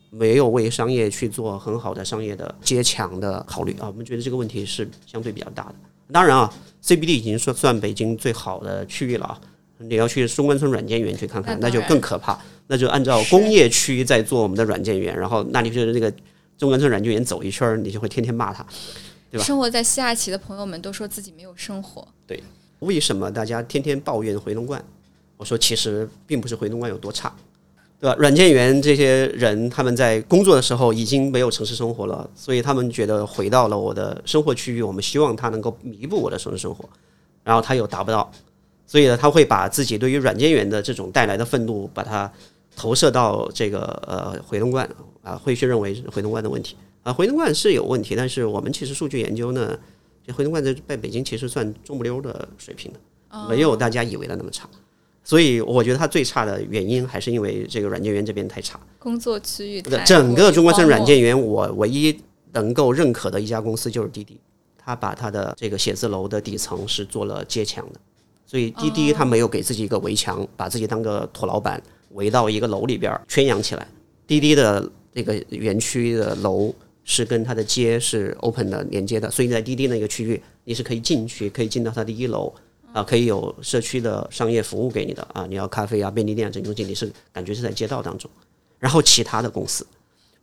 [0.10, 3.86] 没有为商业去做很好的商业的接强的考虑啊。
[3.86, 5.76] 我们觉得这个问题是相对比较大的。
[6.12, 6.54] 当然啊
[6.84, 9.42] ，CBD 已经算算北京最好的区域了啊。
[9.78, 12.40] 你要去中关村软件园去看看，那就更可怕。
[12.68, 16.10] 那就按照工业区在做我们的软件园，然后那你就是那个
[16.58, 18.66] 中关村软件园走一圈，你就会天天骂他。
[19.30, 22.42] 对吧生活在西亚旗的朋友们都说自己没有生活，对
[22.80, 24.84] 为什么大家天天抱怨回龙观？
[25.36, 27.36] 我说其实并不是回龙观有多差，
[28.00, 28.16] 对吧？
[28.20, 36.88] 软件员这些人他们在工作的时候已经没有城市生活了，所以他们觉得回到了我的生活区域，我们希望他能够弥补我的城市生活，
[37.44, 38.30] 然后他又达不到，
[38.86, 42.32] 所以呢，他会把自己对于软件员的这种带来的愤怒，把它
[42.76, 44.88] 投射到这个呃回龙观
[45.24, 49.78] 啊，会去认为是回龙观的问题啊，回龙观是有问题，但是我们其实数据研究呢，
[50.28, 53.00] 这回龙观在在北京其实算中不溜的水平的，
[53.48, 54.68] 没有大家以为的那么差。
[55.26, 58.80] 所以我觉得它最差的原因还是因为这个软件园这边太差。
[59.00, 62.16] 工作区域整个中关村软件园，我唯一
[62.54, 64.40] 能够认可的一家公司就是滴滴，
[64.78, 68.00] 他把他的这个写字楼的底层是做了街墙的，
[68.46, 73.88] 所以滴滴他没有给自己一个围墙，把自己当个土老板围到一个楼里边圈养起来。
[74.28, 76.74] 滴滴的这个园区的楼
[77.04, 82.54] 是跟它的街是 open 的连接的，所以在滴滴那个区域你是可以进去，可以进到它的一楼。
[82.96, 88.32] 啊，可以有社区的商业服务给你的啊，你要咖啡啊、便利店这种东西，你是感觉是在街道当中。
[88.80, 89.86] 然后其他的公司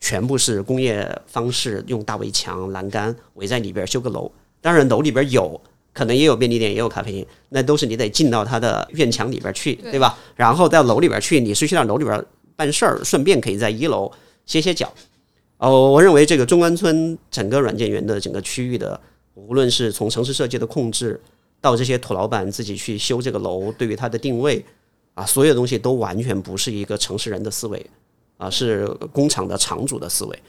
[0.01, 4.31] 全部是工业方式，用大围墙、栏杆围在里边修个楼。
[4.61, 5.59] 当然楼里边有
[5.95, 10.19] 可能也有便利店，也有咖啡厅，那都是你得进到它的院墙里边去，对吧？
[10.37, 12.23] 然后到楼里边去，你是去到楼里边
[12.55, 14.13] 办事儿，顺便可以在一楼
[14.45, 14.93] 歇歇脚。
[15.57, 19.01] 哦，我认为这个中关村整个软件园的整个区域的，
[19.33, 21.19] 无论是从城市设计的控制。
[21.63, 24.63] 到这些土老板自己去修这个楼，对于它的定位
[25.15, 27.87] 啊，所有东西都完全不是一个城市人的思维
[28.37, 30.43] 啊，是工厂的厂主的思维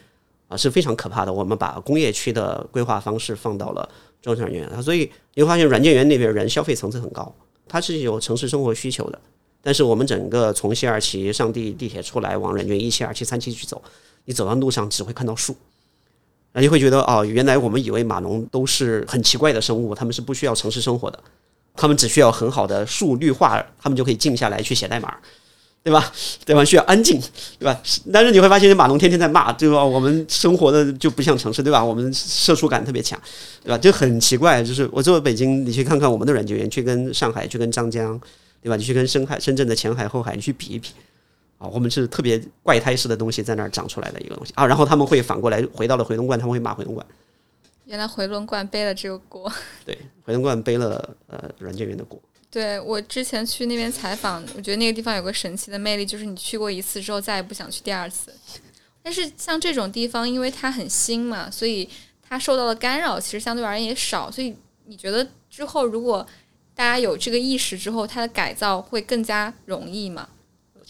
[0.47, 1.32] 啊，是非常可怕的。
[1.32, 3.88] 我们把工业区的规划方式放到了
[4.22, 7.34] 中山园，所以你会发现软件园那边人消费层次很高，
[7.68, 9.22] 它是有城市生活需求的。
[9.61, 13.82] 但是我们整个从西二旗上地地铁出来往软件园一期、二期、三期去走，
[14.26, 15.55] 你走到路上只会看到树。
[16.54, 21.20] 那你会觉得哦，原来我们以为码农都是很奇怪的生物，他们是不需要城市生活的，
[21.76, 25.16] 他们只需要很好的树绿化，他们就可以静下来去写代码，
[25.84, 26.14] 对吧？
[26.45, 26.64] 对吧？
[26.64, 27.20] 需要安静，
[27.58, 27.82] 对吧？
[28.14, 29.84] 但是你会发现，码农天天在骂，对吧？
[29.84, 31.84] 我们生活的就不像城市，对吧？
[31.84, 33.20] 我们社畜感特别强，
[33.64, 33.78] 对吧？
[33.78, 38.20] 就很奇怪，就是我作为北京，你去看看我们的软件园，去跟上海，去跟张江，
[38.62, 38.76] 对吧？
[38.76, 40.89] 你去跟深海、深圳的前海、后海，你去比一比。
[41.64, 47.05] 啊，我们是特别怪胎式的东西在那儿长出来的一个东西啊，然后他们会反过来回到了回龙观，他们会骂回龙观。
[47.86, 49.49] 原来回龙观背了这个锅。
[49.86, 52.22] 对，回龙观背了呃软件园的锅。
[52.51, 58.34] 对我之前去那边采访，我觉得那个地方有个神奇的魅力，就是你去过一次之后再也不想去第二次。
[59.01, 61.88] 但是像这种地方，因为它很新嘛，所以
[62.22, 64.30] 它受到的干扰其实相对而言也少。
[64.30, 64.53] 所以
[64.86, 66.26] 你觉得之后如果
[66.76, 70.28] 大家有这个意识之后，它的改造会更加容易吗？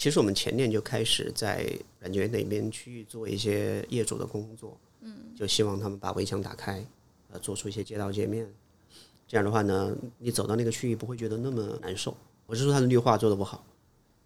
[0.03, 1.65] 其实我们前年就开始在
[2.01, 6.85] 软件园那边区域做一些业主的工作，嗯，就希望他们把围墙打开，
[7.31, 8.45] 呃，做出一些街道界面。
[9.25, 12.13] 这样的话呢，你走到那个区域不会觉得那么难受。
[12.45, 13.65] 我是说它的绿化做的不好，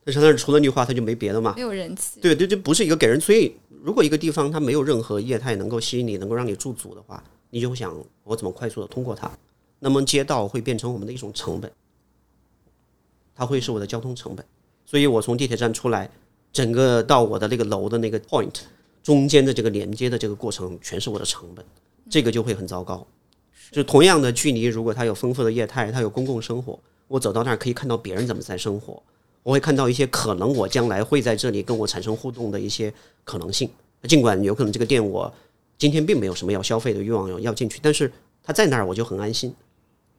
[0.04, 2.20] 但是它除了绿化，它就没别的嘛，没有人气。
[2.22, 3.22] 对对，这不是一个给人。
[3.22, 9.32] 所以如果一个地方它没有任何业态能够吸引你，能够让你驻足的话，你就会想我怎么快速的通过它。
[9.78, 11.72] 那么街道会变成我们的一种成本，
[13.36, 14.44] 它会是我的交通成本。
[14.90, 16.10] 所以我从地铁站出来，
[16.54, 18.62] 整个到我的那个楼的那个 point
[19.04, 21.66] 中间的这个连接的这个过程，全是我的成本，
[22.10, 23.06] 这个就会很糟糕。
[23.70, 26.80] 就同样的距离，如果它有丰富的业态，它有公共生活，
[27.10, 29.04] 我走到那儿可以看到别人怎么在生活，
[29.44, 32.94] 我会看到一些可能我将来会在这里跟我产生互动的一些
[33.26, 33.70] 可能性。
[34.04, 35.30] 尽管有可能这个店我
[35.78, 38.10] 今天并没有什么要消费的欲望要进去，但是
[38.42, 39.54] 它在那儿我就很安心，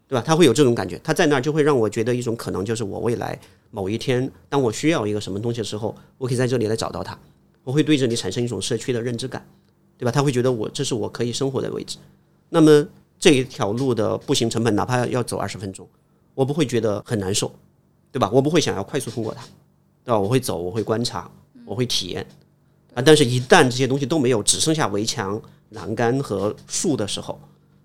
[0.07, 0.23] 对吧？
[0.27, 3.39] 他会有这种感觉，他在那儿就会让我觉得一种可能，就是我未来。
[3.71, 7.19] 某一天，当我需要一个什么东西的时候，我可以在这里来找到它。
[7.65, 9.47] 我会对这里产生一种社区的认知感，
[9.99, 10.11] 对吧？
[10.11, 11.99] 他会觉得我这是我可以生活的位置。
[12.49, 12.87] 那么
[13.19, 15.87] 这一条路的步行成本，哪怕要走二十分钟，
[16.35, 17.53] 我不会觉得很难受，
[18.11, 18.31] 对吧？
[18.33, 19.43] 我不会想要快速通过它，
[20.03, 20.19] 对吧？
[20.19, 21.31] 我会走，我会观察，
[21.67, 22.27] 我会体验
[22.95, 23.03] 啊。
[23.03, 25.39] 但是，一旦这些东西都没有，只剩下围墙、
[25.71, 27.39] 栏杆和树的时候，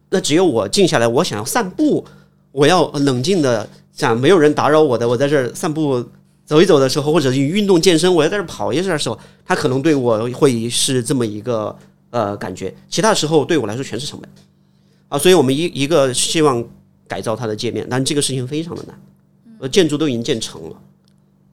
[0.09, 2.05] 那只有我静下来，我想要散步，
[2.53, 3.69] 我要冷静的。
[3.93, 6.03] 想没有人打扰我的，我在这儿散步
[6.45, 11.73] 走一走的时候，或者运动健身，我要在这儿跑一下的时候，他可能对我会是这么一个
[12.09, 12.73] 呃感觉。
[12.89, 14.29] 其他时候对我来说全是成本
[15.07, 16.63] 啊，所以我们一一个希望
[17.07, 18.99] 改造它的界面，但这个事情非常的难。
[19.59, 20.75] 呃，建筑都已经建成了，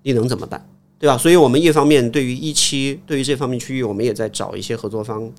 [0.03, 0.67] 你能怎么办？
[0.99, 1.17] 对吧？
[1.17, 5.31] 所以我们一方面对于一期对于这方面区域，我们也在找一些合作方。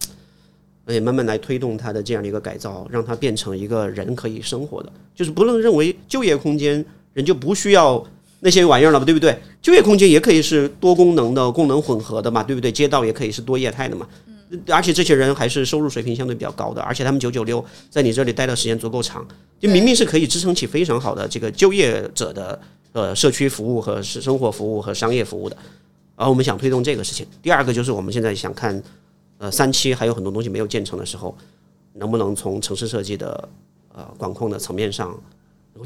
[0.87, 8.03] 也慢慢来推动它的这样的一个改造，让它变成一个人可以生活的，就是不能认为就业空间人就不需要
[8.39, 9.37] 那些玩意儿了，对不对？
[9.61, 12.71] 就业空间也可以是多功能的、功能混合的嘛，对不对？
[12.71, 14.07] 街道也可以是多业态的嘛。
[14.67, 19.25] 而且这些人还是收入水平相对比较高的，而且他们九九六在你这里待的时间足够长，
[19.59, 22.59] 就明明是可以支撑起非常好的这个就业者的
[22.91, 25.55] 呃社区服务和生活服务和商业服务的。
[26.17, 27.25] 而我们想推动这个事情。
[27.41, 28.83] 第二个就是我们现在想看，
[29.41, 31.35] 呃，三期还有很多东西没有建成的时候，
[31.93, 33.49] 能不能从城市设计的
[33.91, 35.19] 呃管控的层面上，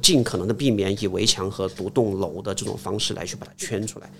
[0.02, 4.12] 尽可能的避免以围墙和独栋楼的这种方式来去把它圈出来。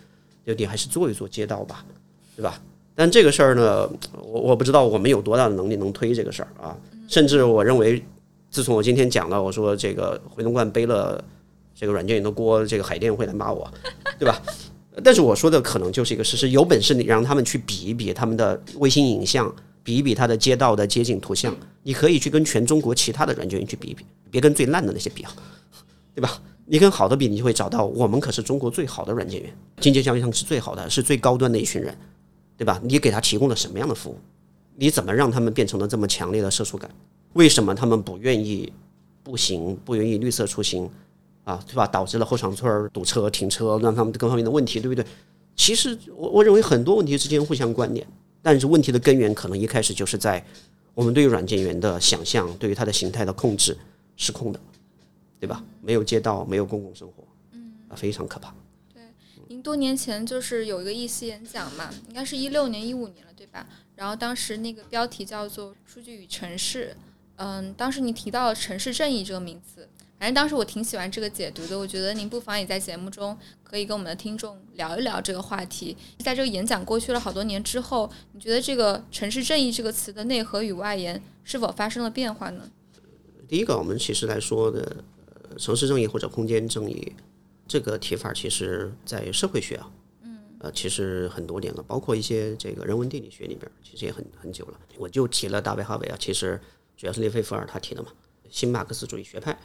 [0.46, 1.86] 就你还是做一做街道吧，
[2.38, 2.62] 对吧？
[2.96, 3.90] 但这个事儿呢，
[4.24, 6.78] 我我不知道我们有多大的能力能推这个事儿啊。
[7.10, 8.02] 甚至我认为，
[8.50, 11.22] 自从我今天讲了，我说这个回龙观背了
[11.76, 13.70] 这个软件的锅，这个海淀会来骂我，
[14.18, 14.42] 对吧？
[15.04, 25.36] 但是我说的可能就是一个事实，有本事你让他们去比一比他们的卫星影像，比一比他的街道的街景图像，你可以去跟全中国其他的软件去比一比，别跟最烂的那些比啊，
[26.14, 26.42] 对吧？
[26.66, 31.96] 你跟好的比，你就会找到我们可是中国最好的软件园，经济交易上是最好的，是最高端的一群人。
[32.58, 32.80] 对吧？
[32.86, 34.18] 你给他提供了什么样的服务？
[34.78, 36.90] 你怎么让他们变成了这么强烈的社畜感？
[37.34, 38.72] 为什么他们不愿意
[39.24, 40.90] 步行，不愿意绿色出行
[41.46, 41.64] 啊？
[41.66, 41.88] 对吧？
[41.88, 45.06] 导致了后场村堵车、停车、乱方各方面的问题，对不对？
[45.56, 48.06] 其实我我认为很多问题之间互相关联，
[48.42, 50.46] 但是问题的根源可能一开始就是在
[50.94, 53.78] 我们对于软件园的想象，对于它的形态的控制
[54.18, 54.60] 失控的，
[55.40, 55.64] 对吧？
[55.82, 57.24] 没有街道，没有公共生活，
[57.54, 58.54] 嗯，非常可怕。
[58.94, 59.04] 对
[59.48, 63.66] 您多年前就是有一个意思演讲嘛，应该是一六年、一五年了，对吧？
[63.96, 66.94] 然后当时那个标题叫做“数据与城市”，
[67.38, 69.88] 嗯，当时您提到了“城市正义”这个名词，
[70.18, 71.78] 反正当时我挺喜欢这个解读的。
[71.78, 75.96] 我觉得您不妨也在节目中可以跟我们的听众聊一聊这个话题。
[76.20, 82.70] 在这个演讲过去了好多年之后，你觉得这个“城市正义”这个词的内核与外延是否发生了变化呢？
[83.48, 85.04] 第一个，我们其实来说的，
[85.50, 87.14] 呃，城市正义或者空间正义。
[87.68, 89.92] 这个提法其实，在社会学啊，
[90.22, 94.80] 嗯，呃，其实很多年了，包括一些这个人文地理学里边，其实也很很久了。
[94.98, 96.62] 我就提了大卫哈维啊，其实
[96.96, 98.10] 主要是列菲弗尔他提的嘛，
[98.50, 99.58] 新马克思主义学派，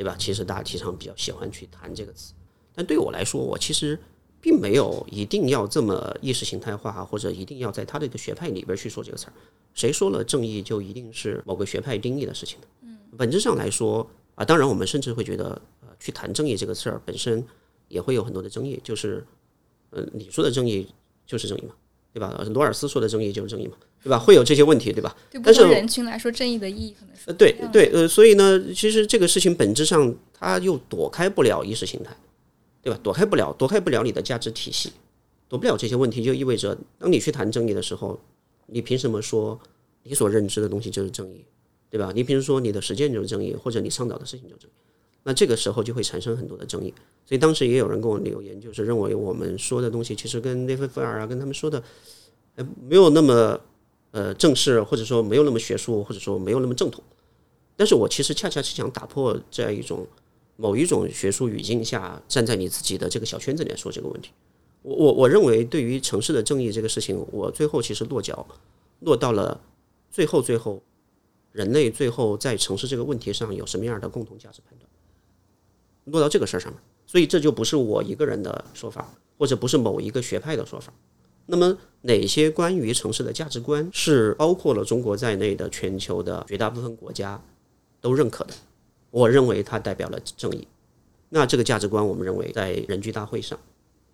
[0.00, 0.16] 对吧？
[0.18, 2.32] 其实大体上比较喜欢去谈这个词。
[2.74, 3.98] 但对我来说，我其实
[4.40, 9.32] 并没有一定要这么意识形态化，或者一定要在他的一个学派里边去说这个词儿。
[9.74, 12.66] 谁说了正义就一定是某个学派定义的事情呢？
[12.80, 15.60] 嗯，本质上来说啊，当然我们甚至会觉得。
[15.82, 17.44] 呃去谈正义这个事儿本身
[17.88, 19.22] 也会有很多的争议，就是，
[19.90, 20.88] 呃，你说的正义
[21.26, 21.74] 就是正义嘛，
[22.14, 22.42] 对吧？
[22.54, 24.18] 罗尔斯说的正义就是正义嘛，对吧？
[24.18, 25.14] 会有这些问题，对吧？
[25.30, 32.16] 对不同人群来说，正义的意义可能是呃，对对呃，所以呢，其实这个事情本质上它又躲开不了意识形态，
[32.82, 32.98] 对吧？
[33.02, 34.92] 躲开不了，躲开不了你的价值体系，
[35.48, 38.18] 躲不了这些问题，就意味着当你去谈正义的时候，
[38.66, 39.58] 你凭什么说
[40.02, 41.44] 你所认知的东西就是正义，
[41.90, 42.10] 对吧？
[42.14, 44.72] 你凭什么说你的实践就是正义，或者你倡导的事情就是正义？
[45.22, 46.94] 那这个时候就会产生很多的争议，
[47.26, 51.82] 所以当时也有人跟我留言，就是认为我们说的东西其实跟内菲菲尔啊，跟他们说的，
[52.54, 53.60] 呃，没有那么
[54.12, 57.02] 呃正式，或者说没有那么学术，或者说没有那么正统。
[57.76, 60.06] 但是我其实恰恰是想打破这样一种
[60.56, 64.30] 某一种学术语境下，站在你自己的这个小圈子里说这个问题。
[64.82, 68.46] 我我我认为对于城市的正义这个事情，我最后其实落脚
[69.00, 69.60] 落到了
[70.10, 70.82] 最后最后，
[71.52, 74.88] 人类最后在城市这个问题上有什么样的共同价值判断。
[76.06, 79.08] 落到这个事儿上面，所以这就不是我一个人的说法，
[79.38, 80.92] 或者不是某一个学派的说法。
[81.50, 87.42] 那么，哪些关于城市的价值观是包括了中国在内的全球的绝大部分国家
[88.00, 88.54] 都认可的？
[89.10, 90.68] 我认为它代表了正义。
[91.28, 93.58] 那这个价值观，我们认为在人居大会上，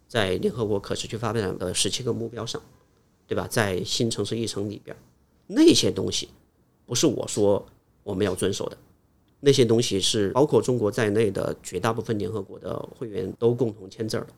[0.09, 2.61] 在联合国可持续发展的十七个目标上，
[3.27, 3.47] 对吧？
[3.47, 4.97] 在新城市议程里边，
[5.47, 6.31] 那些东西
[6.87, 7.67] 不是我说
[8.03, 8.79] 我们要遵守的。
[9.41, 14.29] 那些东西是包括中国在内的绝大部分联合国的会员都共同签字的，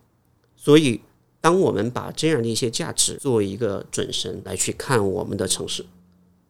[0.56, 1.00] 所以
[1.40, 5.84] 当我们把这样的一些价值作为一个准绳来去看我们的城市，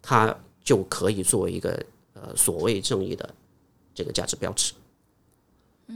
[0.00, 1.84] 它就可以作为一个
[2.14, 3.34] 呃所谓正义的
[3.94, 4.74] 这个价值标尺。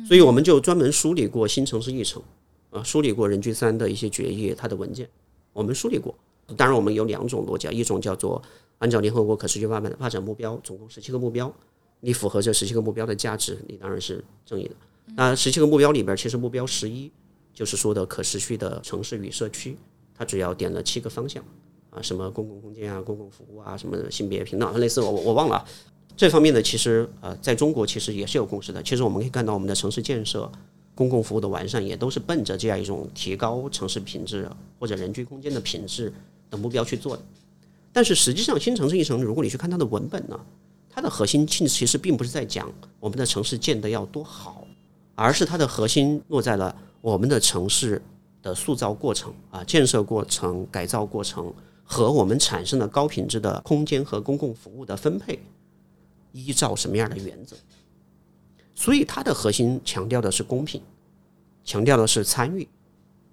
[0.07, 2.23] 所以我们就专门梳理过新城市议程
[2.71, 5.09] 啊，梳理过人居三的一些决议，它的文件
[5.53, 6.15] 我们梳理过。
[6.57, 8.43] 当然，我们有两种逻辑，一种叫做
[8.79, 11.53] 按照联合国可持续发展的发展目标，总共十七个目标。
[12.01, 14.75] 你符合这十七个目标的价值，你当然是正义的。
[15.15, 17.11] 那十七个目标里边，其实目标十一
[17.63, 19.79] 就是说的可持续的城市与社区，
[20.19, 21.41] 它主要点了七个方向
[21.91, 25.65] 啊，什么公共空间啊、公共服务啊、什么性别平等，类似我我忘了。
[26.17, 28.83] 这方面呢，其实呃，在中国其实也是有共识的。
[28.83, 30.51] 其实我们可以看到，我们的城市建设、
[30.93, 34.51] 公共服务的完善，也都是奔着这样一种提高城市品质
[34.81, 36.13] 或者人居空间的品质
[36.51, 37.23] 的目标去做的。
[37.93, 40.37] 但是实际上，新城市议程，如果你去看它的文本呢？
[40.91, 44.67] 它的核心其实并不是在讲我们的城市建得要多好，
[45.15, 48.01] 而是它的核心落在了我们的城市
[48.41, 55.39] 的塑造过程啊、建设过程、改造过程和我们产生的高品质的空间和公共服务的分配，
[56.31, 57.57] 依照什么样的原则？
[58.75, 60.81] 所以它的核心强调的是公平，
[61.65, 62.67] 强调的是参与，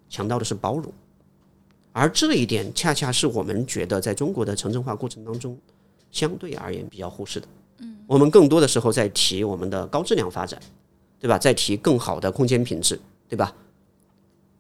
[0.10, 0.92] 强调的是包容。
[1.92, 5.56] 而这一点恰恰是我们觉得在中国的城镇化过程当中，
[6.12, 7.48] 相对而言比较忽视的。
[7.80, 10.60] 嗯，我们更多的时候在提我们的高质量发展，
[11.20, 11.38] 对吧？
[11.38, 13.00] 在提更好的空间品质，
[13.30, 13.56] 对吧？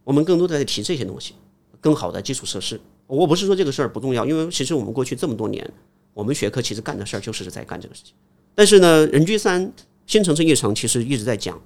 [0.06, 1.34] 我们更多的在提这些东西，
[1.82, 2.80] 更好的基础设施。
[3.08, 5.70] 我不是说这个事儿不重要，因为其实我们过去这么多年，
[6.14, 8.14] 我们学科其实干的事儿就是在干这个事情。
[8.56, 9.70] 但是呢，人居三
[10.06, 11.60] 新城市议程其实一直在讲，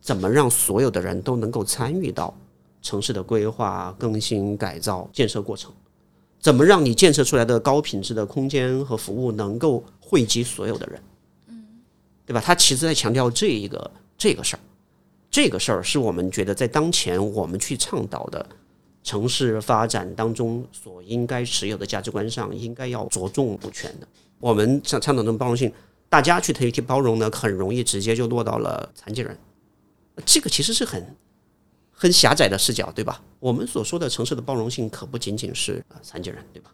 [0.00, 2.34] 怎么让所有的人都能够参与到。
[2.82, 5.72] 城市的规划、更新、改造、建设过程，
[6.38, 11.02] 怎么让你建设出来的高品质的空间和服务能够惠及所有的人？
[11.46, 11.64] 嗯，
[12.26, 12.42] 对吧？
[12.44, 14.60] 他其实在强调这一个这个事儿，
[15.34, 18.46] 这个事儿是我们觉得在当前我们去倡导的
[19.02, 24.06] 城市发展当中所应该持有的价值观上应该要着重补全的。
[24.38, 25.72] 我们倡倡导这种包容性，
[26.08, 29.36] 大家去提提包容呢，很容易直接就落到了残疾人，
[30.24, 31.04] 这个其实是很。
[31.90, 33.20] 很狭窄的视角，对吧？
[33.40, 36.70] 我们所说的城市的包容性，可不仅仅是残疾人，对吧？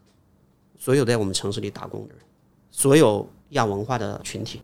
[0.79, 2.23] 所有在我们城市里打工的人，
[2.71, 4.61] 所有亚文化的群体，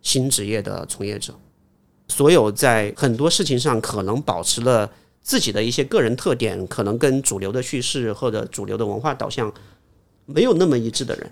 [0.00, 1.34] 新职业的从业者，
[2.08, 4.90] 所有在很多事情上可能保持了
[5.22, 9.52] 自己的一些个人特点，可能跟主流的叙事或者主流的文化导向
[10.24, 11.30] 没有那么一致的人，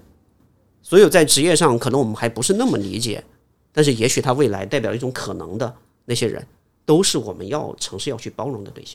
[0.82, 3.24] 所有在职业上可能我们还不是那么理解，
[3.72, 6.46] 但是也许他未来代表一种可能的那些人。
[6.86, 8.94] 都是我们要尝试要去包容的对象。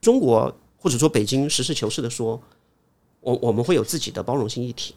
[0.00, 2.42] 中国或者说北京实事求是的说，
[3.20, 4.96] 我我们会有自己的包容性议题，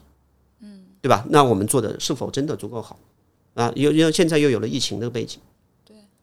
[0.58, 1.24] 嗯，对吧？
[1.30, 2.98] 那我们做的是否真的足够好
[3.54, 3.72] 啊？
[3.76, 5.38] 又又现在又有了疫情的背景，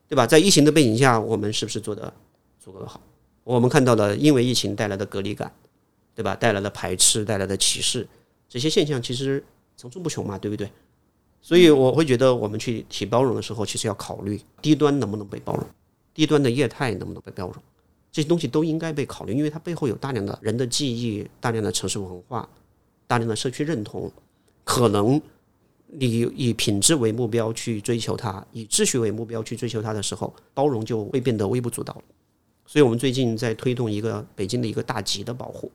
[0.10, 0.26] 对吧？
[0.26, 2.12] 在疫情的背景下，我们是不是做的
[2.60, 3.00] 足够的好？
[3.44, 5.52] 我们看到了因为疫情带来的隔离感，
[6.16, 6.36] 对吧？
[6.36, 8.08] 带来的排斥，带来的歧视，
[8.50, 9.44] 这些现象其实
[9.78, 10.70] 层出不穷嘛，对不对？
[11.42, 15.64] 所以我会觉得，我们去提包容的时候，其实要考虑低端能不能被包容。
[16.14, 17.56] 低端的业态能不能被包容？
[18.12, 22.50] 这些东西都应该被考虑，因为它背后有大量的人的记忆、大量的城市文化、
[23.06, 24.12] 大量的社区认同。
[24.66, 25.20] 可能
[25.92, 32.04] 你以品质为目标去追求它，以秩序为目标去追求它的时候，包容就会变得微不足道了。
[32.66, 35.72] 所以我们最近在推动一个北京的一个大集的保护。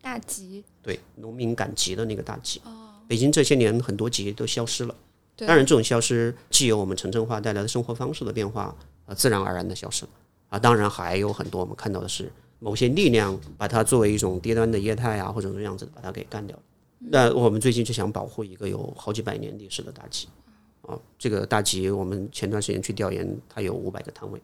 [0.00, 0.64] 大集？
[0.82, 2.60] 对，农民赶集的那个大集。
[2.64, 2.70] 哦。
[3.06, 4.94] 北京这些年很多集都消失了。
[5.36, 8.74] 当然，这种消失既有我们城镇化带来的生活方式的变化。
[9.06, 10.10] 啊，自然而然的消失了
[10.48, 10.58] 啊！
[10.58, 16.62] 当然还有很多我们看到的是某些力量把它作为一种低端的业态啊，或者这样子把它给干掉了。
[17.06, 20.28] 那我们最近就想保护一个有好几百年历史的大集
[20.82, 20.98] 啊！
[21.18, 24.40] 这个大集我们前段时间去调研，它有五百个摊位，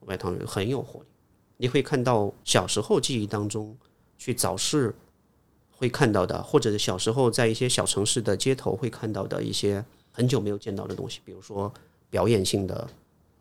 [0.00, 1.06] 五百摊位很有活力。
[1.56, 3.76] 你会看到小时候记忆当中
[4.18, 4.94] 去早市
[5.70, 11.72] 会看到的，或者小时候在一些小城市的街头会看到的一些很久没有见到的东西，比如说
[12.10, 12.88] 表演性的。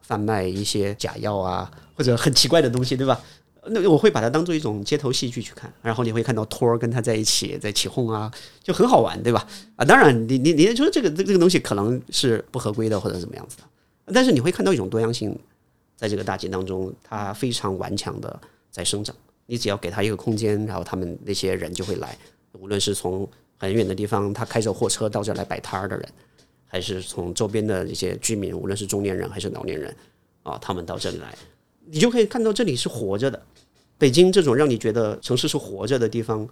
[0.03, 3.21] 贩卖一些假药啊，或者很奇怪的东西，对吧？
[3.67, 8.31] 那我会把它当做一种街头戏剧去看，然后你会看到托儿跟他在一起在起哄啊，
[8.63, 9.47] 就很好玩，对吧？
[9.75, 13.63] 啊，当然，你你你说这个这这个东西可能是不合规的或者怎么样子的，
[14.13, 15.37] 但是你会看到一种多样性，
[15.95, 18.39] 在这个大街当中，它非常顽强的
[18.71, 19.15] 在生长。
[19.45, 22.17] 你只要给他一个空间，然后他们那些人就会来，
[22.53, 26.09] 无论是从很远的地方，他开着货车到这来摆摊儿的人。
[26.73, 29.93] 还是从周边的一些居民，无论是中年人还是老年人，
[30.41, 31.37] 啊，他们到这里来，
[31.85, 33.43] 你就可以看到这里是活着的。
[34.01, 36.47] 北京这种让你觉得城市是活着的地方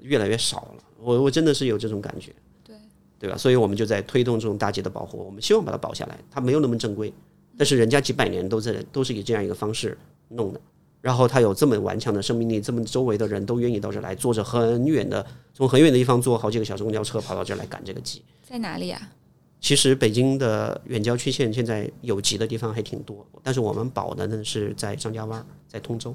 [0.00, 2.74] 越来越少了，我我真的是有这种感觉，对
[3.20, 3.38] 对吧？
[3.38, 6.18] 所以我们就在推动这种大街的保护，我们希望把它保下来。
[6.28, 7.14] 它没有那么正规，
[7.56, 9.96] 但是人家几百年都在都是以这样一个方式
[10.30, 10.60] 弄的，
[11.00, 15.24] 然后它有这么顽强的生命力，这么周围的人都愿意到这来，坐着很远的，
[15.54, 19.00] 从很远的地方坐好几个小时公交车跑到这儿来赶这个集，在哪里啊？
[19.60, 26.12] 其实北京的远郊区县现在有集的地方还挺多，但是我们保的呢是在张家湾，在通州，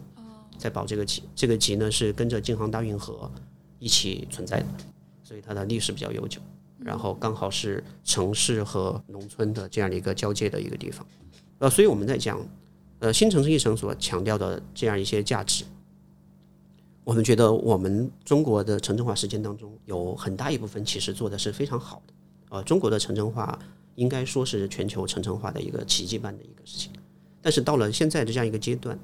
[0.58, 1.24] 在保这个集。
[1.36, 3.32] 这个集呢是跟着京杭大运河
[3.80, 4.66] 一起存在的，
[5.24, 6.42] 所以它的历史比较悠久。
[6.80, 11.06] 然后刚好是城市和农村的这样的一个交界的一个地方。
[11.58, 12.40] 呃，所以我们在讲，
[13.00, 15.66] 呃，新城市议程所强调的这样一些价值，
[17.04, 22.14] 我们觉得我们中国的城镇化实践当中有很大一部分其实做的是非常好的。
[22.50, 23.58] 呃，中国的城镇化
[23.96, 26.92] 应该说是全球城镇化的一个奇迹般的一个事情。
[27.42, 28.98] 但是到了现在的这样一个阶段，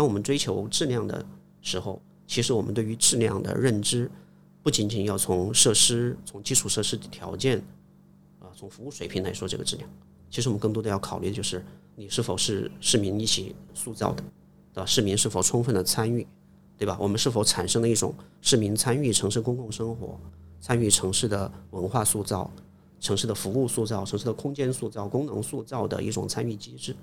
[0.00, 1.22] 当我们追求质量的
[1.60, 4.10] 时候，其实我们对于质量的认知，
[4.62, 7.58] 不仅仅要从设施、从基础设施的条件，
[8.38, 9.86] 啊，从服务水平来说这个质量，
[10.30, 11.62] 其实我们更多的要考虑的就是
[11.96, 14.24] 你是否是市民一起塑造的，
[14.72, 14.86] 对吧？
[14.86, 16.26] 市民是否充分的参与，
[16.78, 16.96] 对吧？
[16.98, 20.18] 我们是否产生了一种市民参与城市公共生活、
[20.62, 22.50] 参与城市的文化塑造、
[23.00, 26.96] 城市的服务塑造、城市的空间塑造、功能塑造的一种参与机制？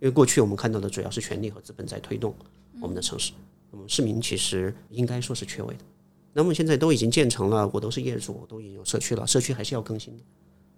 [0.00, 2.34] 因为过去我们看到的主要是权力和资本在推动
[2.80, 3.32] 我们的城市，
[3.70, 5.84] 那么市民其实应该说是缺位的。
[6.32, 10.22] 那么现在都已经建成了，我都是业主，我都已经有社区了，社区还是要更新的。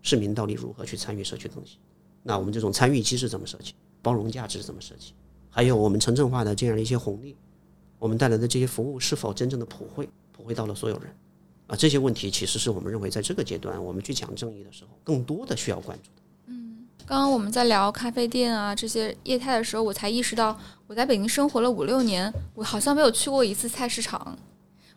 [0.02, 1.76] 市民到底如何去参与社区更新？
[2.22, 3.74] 那我们这种参与机制怎么设计？
[4.00, 5.12] 包容价值怎么设计？
[5.50, 7.36] 还有我们城镇化的这样的一些红利，
[7.98, 11.14] 我们带来的这些服务是否真正的普惠，普惠到了所有人？
[11.66, 16.19] 啊，这些问题其实是我们认为在这个阶段，我们去讲正义的时候，更多的需要关注的。
[17.10, 20.56] 刚刚我们在聊咖啡店啊这些业态的时候，我才意识到，
[20.86, 24.38] 我在北京生活了五六年，我好像没有去过一次菜市场。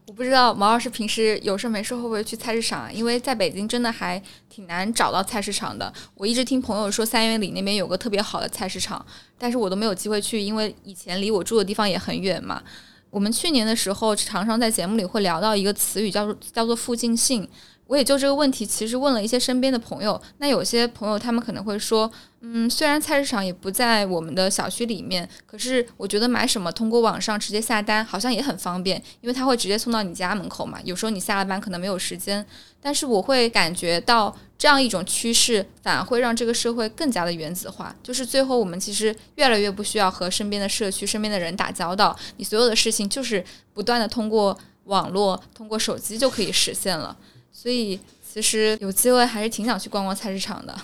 [0.06, 2.94] 我不知道毛老师平时有事没事会不会去菜市场？
[2.94, 5.92] 因为在北京真的还挺难找到菜市场的。
[6.14, 9.04] 我一直听朋友说三元里那边有个特别好的菜市场，
[9.40, 12.62] 但是我都没有机会去，因为以前离我住的地方也很远嘛。
[13.10, 17.50] 我们去年的时候常常在节目里会聊到一个词语，叫做叫做附近性。
[17.88, 20.20] 我也就这个问题，其实问了一些身边的朋友。
[20.38, 22.10] 那有些朋友他们可能会说，
[22.42, 30.80] 嗯，虽然菜市场也不在我们的小区里面，可是我觉得买什么通过网上直接下单好像也很方便，因为他会直接送到你家门口嘛。
[30.84, 32.44] 有时候你下了班可能没有时间，
[32.82, 37.94] 但是我会感觉到这样一种趋势，反而会让这个社会更加的原子化。
[38.02, 47.16] 就是最后我们其实越来越不需要和身边的社区、身边的人打交道，你所有的事情就是不断的通过网络、通过手机就可以实现了。
[47.64, 50.78] 所以其实有机会还是挺想去逛逛菜市场的。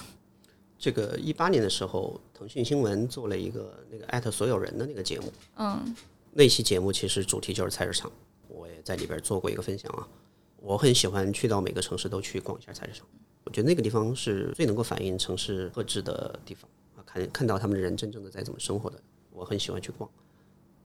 [0.78, 5.94] 这个一八年的时候，腾讯新闻做了一个那个艾特所有人的那个节目，嗯，
[6.32, 8.10] 那期节目其实主题就是菜市场，
[8.48, 10.08] 我也在里边做过一个分享啊。
[10.56, 13.06] 我很喜欢去到每个城市都去逛一下菜市场，
[13.44, 18.98] 我觉得那个地方是最能够反映城市特质的地方啊，看看到他们的人真正的在怎么生活的，
[19.34, 20.10] 我很喜欢去逛。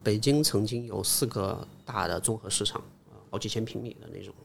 [0.03, 4.35] 北京曾经有四个大的综合市场啊，好几千平米的那种。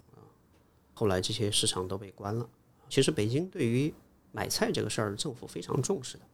[1.01, 2.46] 后来这些市场都被关了。
[2.90, 3.90] 其实北京对于
[4.32, 6.24] 买菜这个事儿，政府非常重视的，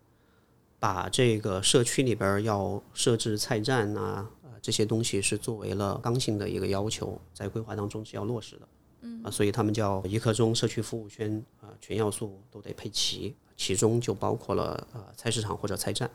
[0.80, 8.68] 把这个社区里边要设置菜站啊，呃这些东西是作为了刚性的一个要求，在规划当中是要落实的。
[9.02, 16.10] 嗯啊，所以他们叫一刻钟社区服务圈啊，全要素都得配齐，其中就包括了呃菜市场或者菜站。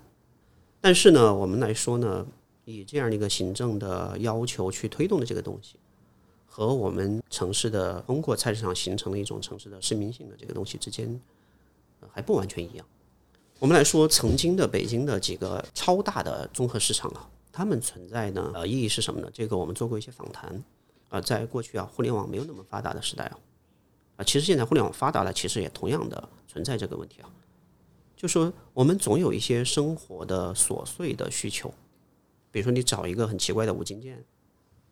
[0.81, 2.27] 但是呢，我们来说呢，
[2.65, 5.77] 以这样的一个行政的要求去推动的这个东西。
[6.53, 11.17] 和我们城市的通过菜市场形成的一种城市的市民性的这个东西之间，
[12.11, 12.85] 还不完全一样。
[13.57, 19.29] 我们来说，曾经的北京的几个超大的综合市场啊，它们存在呢，呃，意义是什么呢？
[19.33, 20.61] 这个我们做过一些访谈
[21.07, 23.39] 啊，在过去啊，互联网没有那么发达的时代啊，
[24.17, 27.31] 啊，其实现在互联网发达了，其实也同样的存在这个问题啊，
[28.17, 31.73] 就说我们总有一些生活的琐碎的需求，
[32.51, 34.21] 比如说你找一个很奇怪的五金件。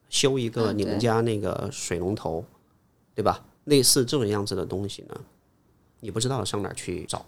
[0.10, 2.44] 修一个你们家那个水龙头，
[3.16, 3.46] 对吧？
[3.66, 5.22] 类似这种样子的东西呢，
[6.00, 7.24] 你不知道上哪儿去找，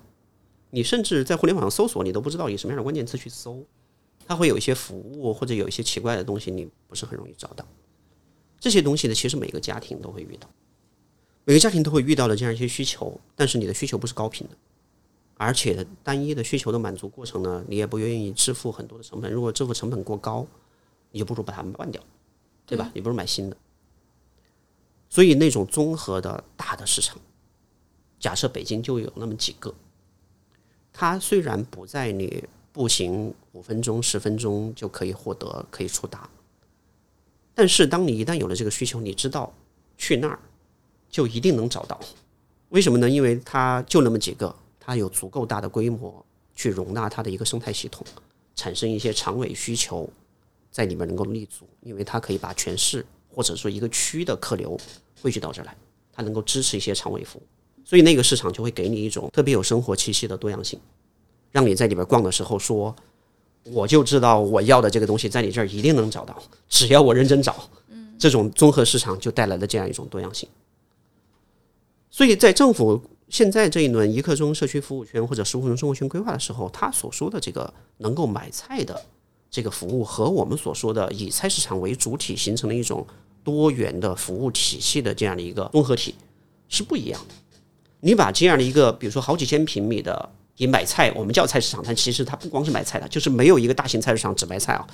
[0.71, 3.63] 你甚至在互联网上搜索，你都不知道以什么样的关键词去搜，
[4.25, 7.63] 它会有一些服务或者有一些奇怪的东西，你不是很容易找到。
[8.59, 10.49] 这些东西呢，其实每个家庭都会遇到，
[11.45, 14.55] 每个家庭都会遇到的这样一些需求，但是你的需求不是高频的，
[15.35, 19.31] 而且单一的需求的满足过程呢，你也不愿意支付很多的成本。
[19.31, 20.47] 如果支付成本过高，
[21.11, 22.01] 你就不如把它们换掉。
[22.71, 22.89] 对吧？
[22.93, 23.57] 你不是买新的，
[25.09, 27.17] 所以那种综合的大的市场，
[28.17, 29.75] 假设北京就有那么几个，
[30.93, 36.29] 它虽然不在你步行五分钟、十分钟就可以获得、可以触达，
[37.53, 39.53] 但是当你一旦有了这个需求，你知道
[39.97, 40.39] 去那儿
[41.09, 41.99] 就一定能找到。
[42.69, 43.09] 为什么呢？
[43.09, 48.07] 因为它就那么几个，它有足够大的规模去容纳它的一个生态系统，
[48.55, 50.09] 产生一些长尾需求。
[50.71, 54.79] 在里面能够立足，因为它可以把全市或者说一个区的客流
[55.21, 55.75] 汇聚到这儿来，
[56.13, 57.43] 它能够支持一些长尾服务，
[57.83, 60.79] 所以那个市场就会给你一种特别有生活气息的多样性，
[61.51, 62.95] 让你在里边逛的时候说，
[63.65, 67.69] 我就知道我要的这个东西在你这儿一定能找到，只要我认真找。
[68.17, 70.47] 这种综合市场就带来了这样一种多样性。
[72.11, 79.01] 所以在政府现在这一轮一刻钟社区服务圈或者十五分钟生活圈规划的时候，他所说的这个能够买菜的。
[79.51, 83.05] 这个服务和我们所说的以菜市场为主体形成的一种
[83.43, 86.15] 多元的服务体系的这样的一个综合体
[86.69, 87.35] 是不一样的。
[87.99, 94.87] 你把这样的一个，比如说好几千平米的以买菜，我们叫菜市场，但其实它不光是买菜的，就是没有一个大型菜市场只卖菜啊。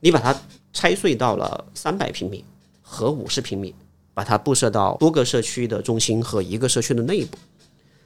[0.00, 0.34] 你把它
[0.72, 2.42] 拆碎到了三百平米
[2.80, 3.74] 和五十平米，
[4.14, 7.36] 把它布设到多个社区的中心和一个社区的内部，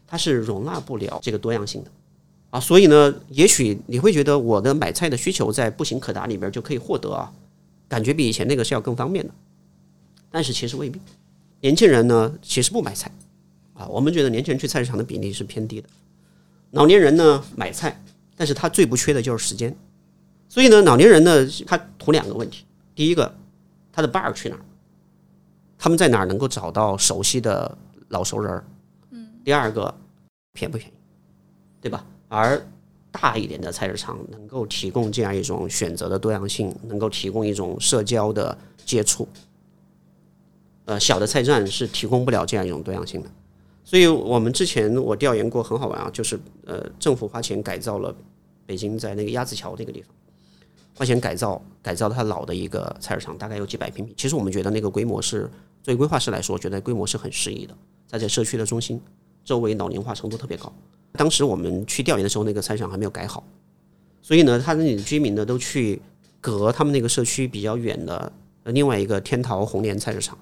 [0.07, 1.91] 它是容纳不了这个多样性的。
[2.53, 7.33] 啊，所以呢，也许你会觉得我的买菜的需求在步行可达里边就可以获得啊，
[7.89, 9.33] 感觉比以前那个是要更方便的，
[10.31, 11.01] 但是其实未必。
[11.61, 13.11] 年轻人呢，其实不买菜
[13.73, 15.89] 啊，我们觉得年轻人去菜市场的比例是偏低的。
[16.73, 17.99] 老年人呢买菜，
[18.37, 19.75] 但是他最不缺的就是时间。
[20.47, 23.35] 所以呢，老年人呢，他图两个问题：第一个，
[23.91, 24.61] 他的伴儿去哪儿？
[25.79, 27.79] 他们在哪儿能够找到熟悉的
[28.09, 28.65] 老熟人儿？
[29.11, 29.27] 嗯。
[29.43, 29.95] 第二个，
[30.53, 30.93] 便不便宜，
[31.81, 32.05] 对吧？
[32.35, 32.67] 而
[33.11, 38.57] 大一点的菜市场能够提供这样一种选择的多样性，能够提供一种社交的
[38.87, 39.29] 接触。
[40.87, 43.31] 呃，小的菜站是提供不了这样一种多样性的。
[43.85, 48.15] 所以我们之前我调研过，很好玩啊，就是呃，政府花钱改造了
[48.65, 50.09] 北京在那个鸭子桥那个地方。
[50.97, 54.15] 花钱改造改造它老的一个菜市场，大概有几百平米。
[54.17, 55.43] 其实我们觉得那个规模是，
[55.83, 57.77] 作为规划师来说，觉得规模是很适宜的。
[58.07, 58.99] 在这社区的中心，
[59.45, 60.73] 周围老龄化程度特别高。
[61.13, 63.45] 当时我们去调研的时候，那个菜市场还没有改好，
[64.23, 66.01] 所以呢，他那里的居民呢都去
[66.41, 68.33] 隔他们那个社区比较远的
[68.65, 70.39] 另外一个天桃红莲菜市场，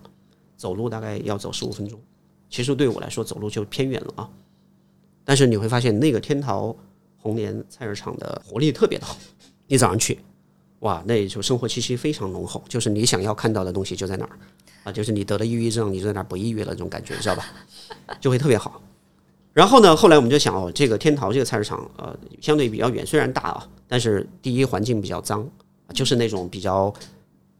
[0.57, 1.99] 走路大概要走十五分钟。
[2.49, 4.31] 其实对我来说，走路就偏远了啊。
[5.25, 6.75] 但是你会发现，那个天桃
[7.17, 9.17] 红莲菜市场的活力特别的好，
[9.67, 10.19] 你早上去。
[10.81, 14.39] 哇，那也就生活气息非常浓厚，就是你想要看到的东西就在那儿，
[14.85, 17.45] 啊，就是你得了抑郁症，你就在那儿不抑郁了，这种感觉，知道吧？
[18.21, 18.81] 就会特别好。
[19.53, 25.49] 然后呢，后来我们就想，哦，这个天桃这个菜市场，呃，相对比较远，虽然大啊，但是第一环境比较脏，
[25.93, 26.93] 就是那种比较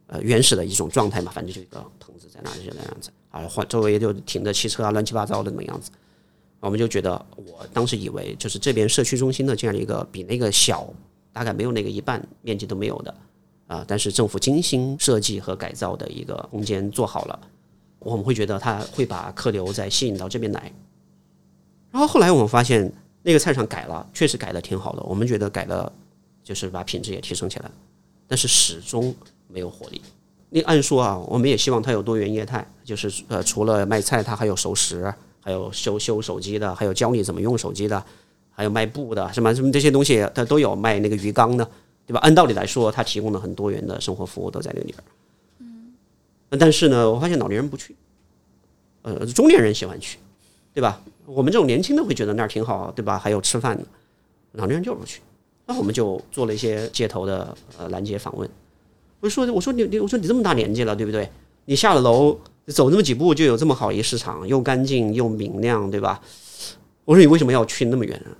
[0.07, 5.91] 呃原始的一种状态嘛，反正就一个棚子在那里就那样子，啊，环周围就停着汽车啊，乱七八糟的那么样子。
[6.59, 10.91] 我们就觉得，我当时以为就是这边社区中心的这样一个比那个小。
[11.33, 13.15] 大概没有那个一半面积都没有的
[13.65, 17.39] 啊，但是政府精心设计和改造的一个空间做好了，
[17.99, 20.69] 我们会觉得它会把客流再吸引到这边来。
[21.91, 22.91] 然后后来我们发现
[23.23, 25.91] 那个菜场改了，确实改的挺好的，我们觉得改了
[26.43, 27.69] 就是把品质也提升起来，
[28.27, 29.13] 但是始终
[29.47, 30.01] 没有活力。
[30.49, 38.03] 那按说啊，我们也希望它有多元业态，就是呃除了卖菜，它还有熟食，还有修修手机的，还有教你怎么用手机的。
[38.53, 41.67] 还有卖布的，什么什么这些东西，它都有卖那个鱼缸的，
[42.05, 42.19] 对吧？
[42.19, 44.97] 按道理来说，它提供了很多元的生活服务都在那里边。
[45.59, 45.93] 嗯，
[46.59, 47.95] 但是呢，我发现老年人不去，
[49.03, 50.19] 呃，中年人喜欢去，
[50.73, 51.01] 对吧？
[51.25, 53.17] 我们这种年轻的会觉得那儿挺好，对吧？
[53.17, 53.83] 还有吃饭的，
[54.53, 55.21] 老年人就是不去。
[55.65, 58.49] 那我们就做了一些街头的呃拦截访问。
[59.19, 61.29] 我说，我说你你，我说你这么大年纪了，对不对？
[61.65, 66.19] 你下了楼走那么几步就有这么好一市场，又干净又明亮，对吧？
[67.05, 68.33] 我说你为什么要去那么远啊？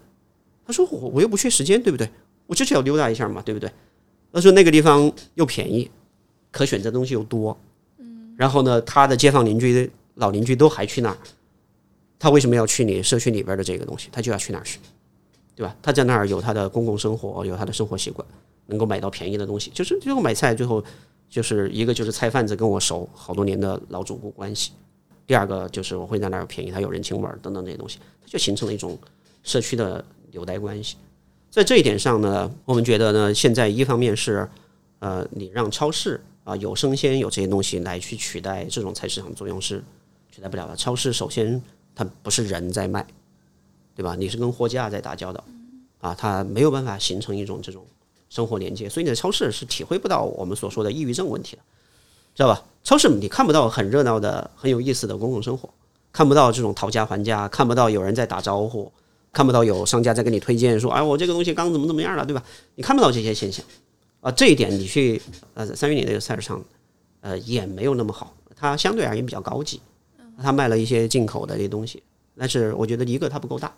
[0.65, 2.09] 他说我我又不缺时间，对不对？
[2.47, 3.71] 我就是要溜达一下嘛，对不对？
[4.33, 5.89] 他说那个地方又便宜，
[6.51, 7.57] 可选择东西又多，
[7.99, 8.33] 嗯。
[8.37, 11.17] 然后呢，他的街坊邻居、老邻居都还去那儿，
[12.21, 14.07] 他为什么要去你社区里边的这个东西？
[14.11, 14.77] 他就要去那儿去，
[15.55, 15.75] 对吧？
[15.81, 18.23] 他在那儿有他的公共生活，有他的生活习惯，
[18.67, 19.71] 能够买到便宜的东西。
[19.73, 20.83] 就是最后买菜，最后
[21.27, 24.71] 就是一个就是菜贩子跟我熟好多年的老主顾关系。
[25.25, 28.95] 第二个就是我会在那儿便宜，他有人情味儿等等这些东西，它就形成了一种
[29.41, 30.97] 社区的纽带关系。
[31.49, 34.47] 在这一点上呢，我们觉得呢，现在一方面是
[34.99, 39.83] 呃，你让超市啊有生鲜有这些东西来去取代这种菜市场作用是
[40.31, 40.75] 取代不了的。
[40.75, 41.59] 超市首先
[41.95, 43.05] 它不是人在卖，
[43.95, 44.15] 对吧？
[44.15, 45.43] 你是跟货架在打交道
[45.99, 47.85] 啊，它没有办法形成一种这种
[48.29, 51.61] 生活连接，所以你在超市是体会不到我们所说的抑郁症问题的。
[52.33, 52.63] 知道吧？
[52.81, 55.69] 超市你看不到很热闹的、很有意思的公共生活，
[56.13, 58.89] 看不到这种讨价还价，看不到有人在打招呼，
[59.33, 62.41] 看不到有商家在给你推荐说：“哎，我这个东西刚怎么怎么样了，对吧？”
[62.75, 63.65] 你看不到这些现象
[64.21, 64.31] 啊。
[64.31, 65.21] 这一点你去
[65.53, 66.63] 呃三元里那个菜市场，
[67.19, 69.81] 呃也没有那么好，它相对而言比较高级，
[70.41, 72.01] 它卖了一些进口的这些东西。
[72.37, 73.71] 但是我觉得一个它不够大，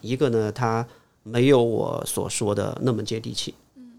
[0.00, 0.86] 一个呢它
[1.22, 3.54] 没有我所说的那么接地气。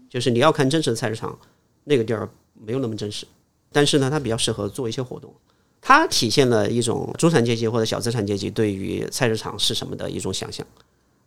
[0.08, 1.38] 就是你要看真实的菜市场，
[1.84, 3.26] 那个地儿没有那么真实。
[3.72, 5.32] 但是呢，它比较适合做一些活动，
[5.80, 10.66] 它体现了一种中产阶级或者小资产阶级对于菜市场是什么的一种想象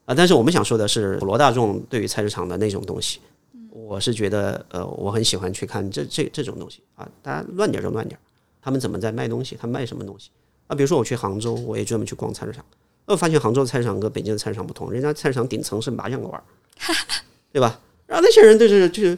[0.05, 0.13] 啊。
[0.13, 3.21] 但是我们想说的是，普罗大众对于菜市场的那种东西，
[3.69, 7.09] 我是觉得呃，我很喜欢去看这这这种东西啊。
[7.21, 8.19] 大家乱点就乱点，
[8.61, 9.57] 他们怎么在卖东西？
[9.57, 10.29] 他卖什么东西
[10.67, 10.75] 啊？
[10.75, 12.63] 比如说我去杭州，我也专门去逛菜市场，
[13.05, 16.41] 我发现杭州的菜市场跟北京的菜市场不同，人家菜市场顶层是麻将馆，
[17.51, 17.79] 对吧？
[18.07, 19.17] 然后那些人就是就是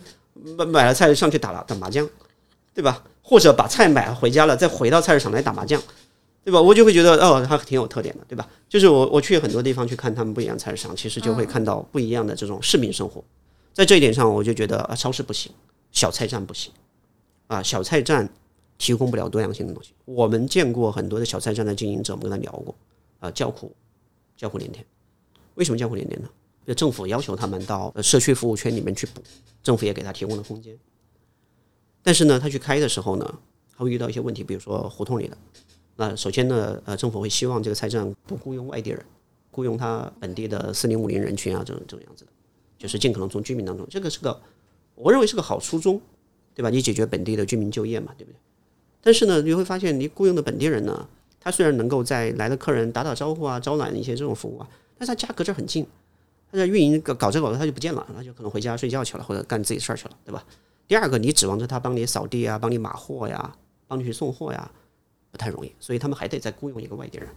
[0.57, 2.07] 买买了菜上去打了打麻将，
[2.73, 3.03] 对吧？
[3.21, 5.81] 或者把菜买回家了，再回到菜市场来打麻将，
[6.43, 6.61] 对吧？
[6.61, 8.47] 我就会觉得哦，它挺有特点的，对吧？
[8.69, 13.23] 就是我我去很多地方去看他们不一样菜市场，其实就会看到不一样的这种市民生活。
[13.73, 15.51] 在这一点上，我就觉得啊，超市不行，
[15.91, 16.71] 小菜站不行，
[17.47, 18.29] 啊，小菜站
[18.77, 19.93] 提供不了多样性的东西。
[20.05, 22.75] 我们见过很多的小菜站的经营者，我们跟他聊过，
[23.19, 23.71] 啊，叫苦，
[24.35, 24.85] 叫苦连天。
[25.55, 26.29] 为什么叫苦连天呢？
[26.65, 29.21] 就政府要求他们到社区服务圈里面去补，
[29.61, 30.77] 政府也给他提供了空间。
[32.01, 33.39] 但是呢，他去开的时候呢，
[33.77, 35.37] 他会遇到一些问题，比如说胡同里的。
[35.95, 39.05] 那首先呢，呃，政府会希望这个菜站不雇佣外地人，
[39.51, 42.31] 雇佣他本地的四零五零人群啊，这种这种样子的，
[42.77, 44.41] 就是尽可能从居民当中，这个是个
[44.95, 46.01] 我认为是个好初衷，
[46.53, 46.69] 对吧？
[46.69, 48.37] 你解决本地的居民就业嘛，对不对？
[49.05, 51.07] 但是呢，你会发现你雇佣的本地人呢，
[51.39, 55.85] 他虽然能够在来的客人打打招呼啊、招揽一些这种服务啊，但是他家隔着很近，
[56.51, 60.43] 他在运营搞搞着搞着他就不见了，他就可能回家睡觉去了，或者干自己事儿去了，对吧？
[60.87, 63.55] 第二个，你指望着他帮你扫地啊、帮你码货呀、
[63.87, 64.71] 帮你去送货呀，
[65.29, 67.27] 不太容易，所以他们还得再雇佣一个外地人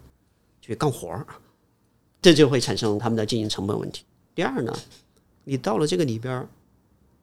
[0.63, 1.27] 去干活儿，
[2.23, 4.05] 这就会产生他们的经营成本问题。
[4.35, 4.75] 第二呢，
[5.45, 6.49] 你到了这个里边儿，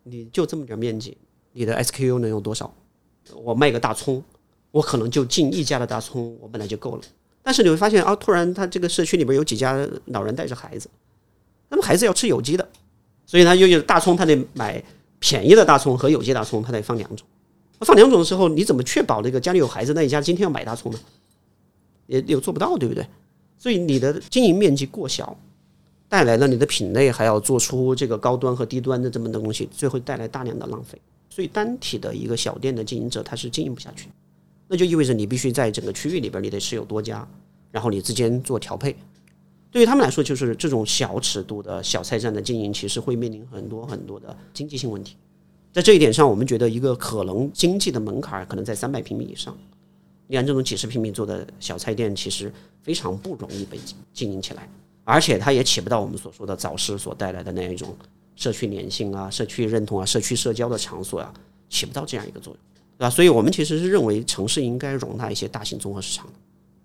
[0.03, 1.17] 你就这么点面积，
[1.51, 2.71] 你的 SKU 能有多少？
[3.33, 4.23] 我卖个大葱，
[4.75, 7.01] 我可能就进一家的大葱，我本来就够了。
[7.41, 10.89] 但是你会发现啊，突然他这个社区里边有几家老人带着孩子，
[11.69, 12.67] 那么孩子要吃有机的，
[13.25, 14.83] 所以他又有大葱，他得买。
[15.17, 17.25] 便宜的大葱和有机大葱，他得放两种。
[17.79, 20.99] 放两种的时候，你怎么确保那个家里有孩子那一家今天要买大葱呢？
[22.05, 23.03] 也也做不到，对不对？
[23.57, 25.35] 所以你的经营面积过小，
[26.07, 31.01] 带来了你的品类还要做出这个高端和低端的这么的东西，最后带来大量的浪费。
[31.29, 34.09] 所以单体的一个小店的经营者，他是经营不下去。
[34.67, 37.27] 那就意味着你必须在整个区域里边，你得持有多家，
[37.71, 38.95] 然后你之间做调配。
[39.71, 45.15] 对于他们来说，就是这种小尺度的小菜站的经营，其实会面临很多很多的经济性问题。
[45.73, 49.55] 在这一点上，我们觉得一个可能经济的门槛可能在三百平米以上。
[50.27, 52.51] 你看，这种几十平米做的小菜店，其实
[52.81, 53.77] 非常不容易被
[54.13, 54.69] 经营起来，
[55.03, 57.95] 而且它也起不到我们所说的早市所带来的那一种
[58.35, 61.33] 社区粘性啊、社区认同啊、社区社交的场所啊，
[61.69, 62.59] 起不到这样一个作用，
[62.97, 63.09] 对吧？
[63.09, 66.33] 所以我们其实是认为城市应该容纳一些大型综合市场的，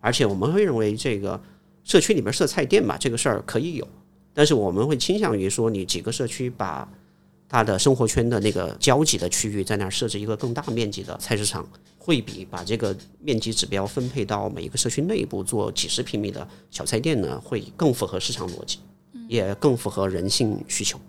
[0.00, 1.40] 而且我们会认为这个。
[1.82, 3.88] 社区里边设菜店嘛，这个事儿可以有，
[4.34, 6.86] 但是我们会倾向于说，你几个社区把
[7.48, 11.66] 他的生活圈的那个交集的区域在那儿设置一个更大面积的菜市场，
[11.98, 18.78] 会比把这个面积指标分配到每一个社区内部做几十平米的小菜店呢，会更符合市场逻辑，
[19.26, 21.00] 也更符合人性需求。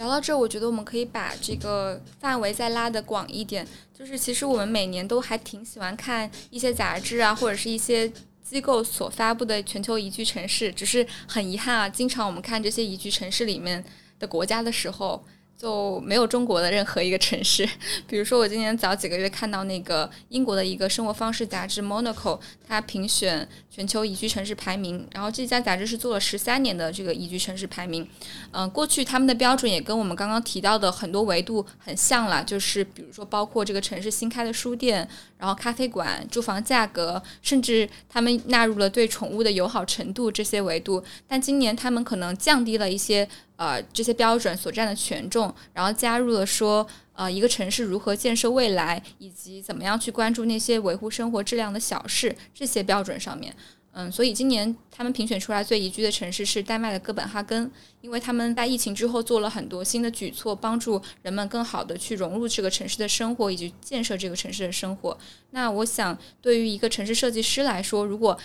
[0.00, 8.10] 聊到这，我觉得我们可以把这个范围再拉得广一点，就是其实我们每年都还挺喜欢看一些杂志啊，或者是一些。
[8.42, 13.84] 机构所发布的全球宜居城市，只是很遗憾啊，经常我们看这些宜居城市里面
[14.18, 15.24] 的国家的时候。
[15.60, 17.68] 就没有中国的任何一个城市，
[18.08, 28.08] 比如说我今年早几个月看到那个英国的一个生活方式杂志《Monaco》，它评选全球宜居城市排名，然后这家杂志是做了十三年的这个宜居城市排名。
[28.52, 35.06] 嗯，过去他们的标准也跟我们刚刚提到的很多维度很像了，就是比如说包括这个城市新开的书店，
[35.36, 41.04] 然后咖啡馆、住房价格，甚至他们纳入了对宠物的友好程度这些维度。
[41.28, 43.28] 但今年他们可能降低了一些。
[43.60, 53.54] 呃，这些标准所占的权重，然后加入了说，呃，一个城市如何建设未来，以及怎么样去关注那些维护生活质量的小事这些标准上面。
[53.92, 65.18] 嗯，所以今年他们评选出来最宜居的城市是丹麦的哥本哈根，因为他们在疫情之后做了很多新的举措，帮助人们更好的去融入这个城市的生活，以及建设这个城市的生活。
[65.50, 68.38] 那我想，对于一个城市设计师来说，如果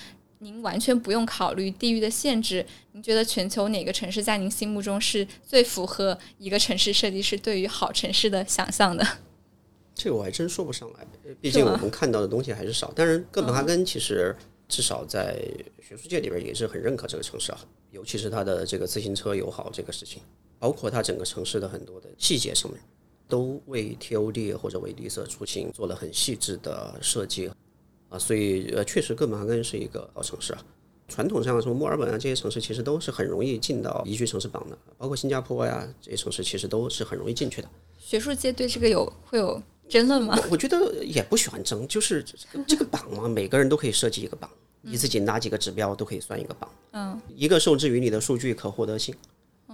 [0.46, 2.64] 您完全不用考虑地域的限制。
[2.92, 9.04] 您觉得全球哪个城市在您心目中是最符合一个城市设计师对于好城市的想象的？
[9.96, 11.08] 这个我还真说不上来，
[11.42, 12.94] 毕竟我们看到的东西还是少。
[12.96, 14.36] 但是哥本哈根其实
[14.68, 15.36] 至少在
[15.82, 20.22] 学术界里边也是很认可这个城市啊，尤其是它的这个自行车友好这个事情，
[20.60, 22.80] 包括它整个城市的很多的细节上面，
[23.28, 27.50] 都为 TOD 或者为绿色出行做了很细致的设计。
[28.10, 30.66] 啊，所以呃，确实哥本哈根是一个好城市啊。
[31.08, 37.70] 传统上，什么墨尔本啊这些城市，其实都是很容易进到宜居城市榜的，包括新加坡呀这些城市，其实都是很容易进去的。
[38.00, 40.36] 学术界对这个有会有争论吗？
[40.50, 42.26] 我觉得也不喜欢争，就是
[42.68, 44.50] 这个榜嘛，每个人都可以设计一个榜，
[44.82, 46.68] 你自己拿几个指标都可以算一个榜。
[46.94, 49.14] 嗯，一个受制于你的数据可获得性，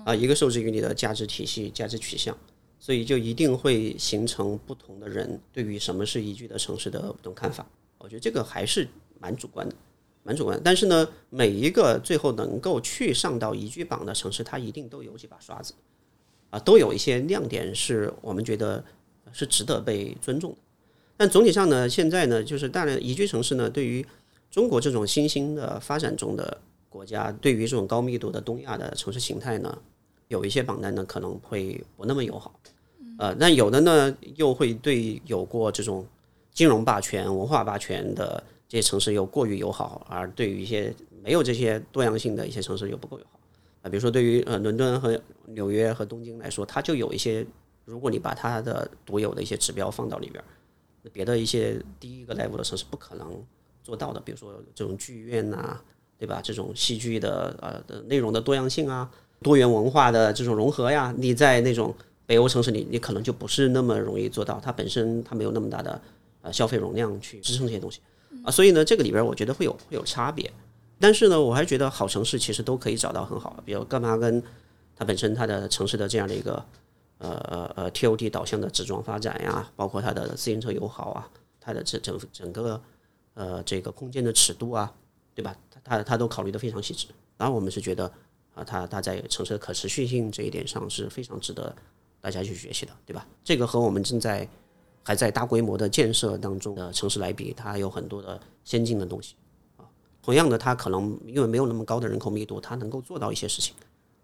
[0.03, 2.37] 啊，一个受制于你的价值体系、价值取向，
[2.77, 7.65] 所以就一定会形成不同的人对于什么是宜居的城市的不同看法。
[8.03, 8.87] 我觉得这个还是
[9.19, 9.75] 蛮主观的，
[10.23, 10.59] 蛮主观。
[10.63, 15.73] 但是呢，每一个最后能够去上到宜居榜的城市，它一定都有几把刷子，
[16.49, 18.83] 啊，都有一些亮点是我们觉得
[19.31, 20.57] 是值得被尊重的。
[21.15, 24.03] 但总体上呢，现在呢，就是大量宜居城市呢，对于
[24.49, 29.77] 中国这种新兴的发展中的国家，对于这种高密度的东亚的城市形态呢，
[30.27, 32.59] 有一些榜单呢可能会不那么友好，
[33.19, 36.03] 呃，那有的呢又会对有过这种。
[36.53, 40.93] 金融霸权、文化霸权的这些城市又过于友好，而对于一些
[41.23, 43.39] 没有这些多样性的一些城市又不够友好
[43.81, 43.89] 啊。
[43.89, 47.45] 比如说，对于呃伦敦和纽约和东京来说，它就有一些，
[47.85, 50.43] 如果你把它的独有的一些指标放到里边，
[51.11, 53.43] 别的一些第一个 level 的城市不可能
[53.83, 55.79] 做到的，比如说这种剧院呐、
[56.19, 56.39] 对吧？
[56.43, 59.09] 这种戏剧的呃的内容的多样性啊，
[59.41, 61.93] 多元文化的这种融合呀，你在那种
[62.27, 65.99] 北欧城市里，你可能就不是那么容易做到，它本身它没有那么大的
[66.41, 67.99] 呃消费容量去支撑这些东西
[68.43, 70.51] 啊，所以呢，这个里边我觉得会有会有差别。
[70.99, 74.41] 但是呢，我还是觉得好城市其实都可以找到很好的，比如干嘛跟
[74.95, 76.63] 它本身它的城市的这样的一个
[77.17, 81.27] 呃呃呃 TOD 导向的纸装发展呀，包括它的自行车友好啊，
[81.59, 82.81] 它的这整整个
[83.33, 84.93] 呃这个空间的尺度啊，
[85.33, 85.55] 对吧？
[85.71, 87.07] 它它它都考虑的非常细致。
[87.37, 88.05] 然后我们是觉得
[88.53, 91.75] 啊，它它在城市的可持续性这一点上是非常值得
[92.19, 93.25] 大家去学习的，对吧？
[93.43, 94.47] 这个和我们正在
[95.03, 99.35] 还在大规模的建设当中的城市来比，它有很多的先进的东西
[99.77, 99.85] 啊。
[100.21, 103.73] 同样的，它可能因为没有那么高的人口密度，它能够做到一些事情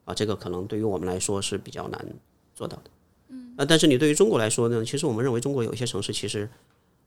[0.05, 2.05] 啊，这个可能对于我们来说是比较难
[2.53, 2.83] 做到的。
[3.29, 6.49] 嗯，啊，但是你对于中国来说呢，其实我们认为中国有一些城市其实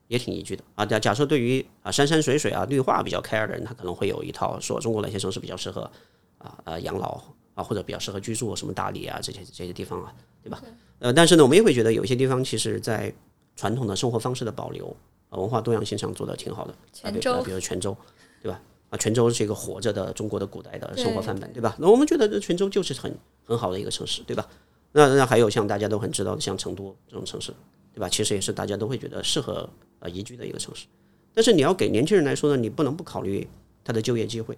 [0.07, 0.85] 也挺宜居的啊。
[0.85, 5.89] 假假设对于啊山山水水啊绿化比较 care 的人，他可能会有一套说中国哪些城市比较适合
[6.37, 7.21] 啊呃养老
[7.55, 10.13] 啊，或者比较适合居住，什么大理啊这些这些地方啊，
[10.43, 10.61] 对吧？
[10.99, 13.13] 呃，但是呢，我们也会觉得有一些地方其实在
[13.55, 14.87] 传统的生活方式的保留、
[15.29, 16.75] 啊文化多样性上做的挺好的。
[16.91, 17.95] 泉州如比如泉州，
[18.41, 18.61] 对吧？
[18.89, 21.75] 啊，泉州是一个活着的中国的古代的生活范本，对吧？
[21.79, 24.45] 那我们觉得这泉州就是很很好的一个城市，对吧？
[24.91, 27.53] 那那还有像大家都很知道的，像成都这种城市，
[27.93, 28.09] 对吧？
[28.09, 30.85] 其实也是大家都会觉得适合呃宜居的一个城市。
[31.33, 33.47] 但是你要给年轻人来说呢，你不能不考虑
[33.85, 34.57] 他的就业机会，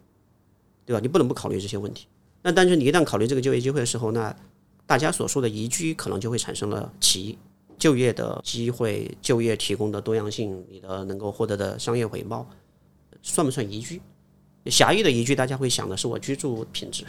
[0.88, 1.00] 对吧？
[1.00, 2.08] 你不能不考虑这些问题。
[2.42, 4.36] 那但是你一旦考虑这个就业机会的时候，那
[4.88, 7.38] 大家所说的宜居可能就会产生了歧义。
[7.84, 12.48] 就业的机会、就业提供的多样性、你的能够获得的商业回报，
[13.22, 14.02] 算不算宜居？
[14.68, 17.04] 狭义的宜居，大家会想的是我居住品质，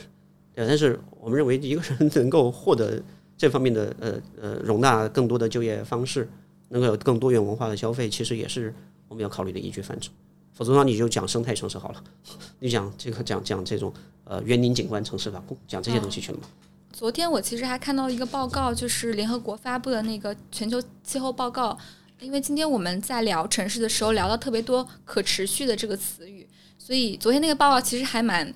[0.52, 0.66] 对。
[0.66, 3.00] 但是我们认为，一个人能够获得
[3.38, 6.28] 这方面的呃呃容纳更多的就业方式，
[6.70, 8.74] 能够有更多元文化的消费，其实也是
[9.06, 10.10] 我们要考虑的宜居范畴。
[10.54, 12.02] 否则的话，你就讲生态城市好了，
[12.58, 13.94] 你讲这个讲讲这种
[14.24, 16.48] 呃园林景观城市吧，讲这些东西去了嘛。
[16.94, 21.76] 昨天我其实还看到一个报告，就是联合国发布的那个全球气候报告。
[22.20, 26.46] 因为今天我们在聊城市的时候，聊到特别多可持续的这个词语，
[26.78, 28.46] 所以昨天那个报告其实还蛮，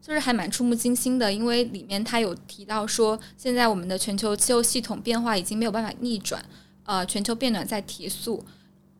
[0.00, 1.32] 就是还蛮触目惊心的。
[1.32, 6.40] 因为里面它有提到说，现在我们的全球气候系统变化已经没有办法逆转，
[6.84, 8.46] 呃，全球变暖在提速，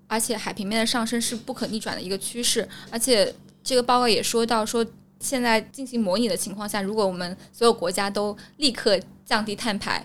[0.08, 2.68] 而且海平面的上升是不可逆转的一个趋势。
[2.90, 3.32] 而且
[3.62, 4.84] 这个报告也说到说。
[5.20, 10.04] 现在进行模拟的情况下，如果我们所有国家都立刻降低碳排，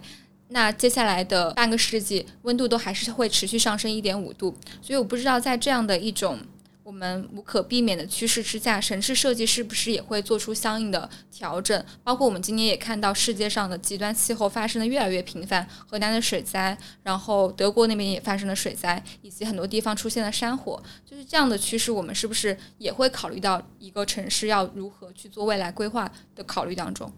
[0.50, 4.54] 那接下来的半个世纪温度都还是会持续上升一点五度。
[4.82, 6.38] 所以我不知道在这样的一种
[6.86, 11.84] 我们无可避免的趋势之下，城市设计是不是也会做出相应的调整？
[12.04, 20.80] 包括我们今年也看到世界上的极端气候发生的越来越频繁，河南的水灾，然后德国那边也发生了水灾，以及很多地方出现了山火。
[21.04, 27.12] 就是这样的趋势，我们是不是也会考虑到一个城市要如何去做未来规划的考虑当中？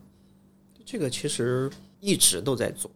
[0.86, 2.90] 这个其实一直都在做。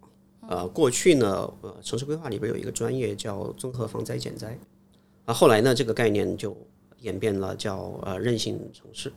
[0.48, 4.58] 呃，过去呢，呃，城市规划里边有一个专业叫综合防灾减灾，
[5.26, 6.56] 啊，后来呢，这个概念就
[7.00, 9.12] 演变了，叫呃韧性城市，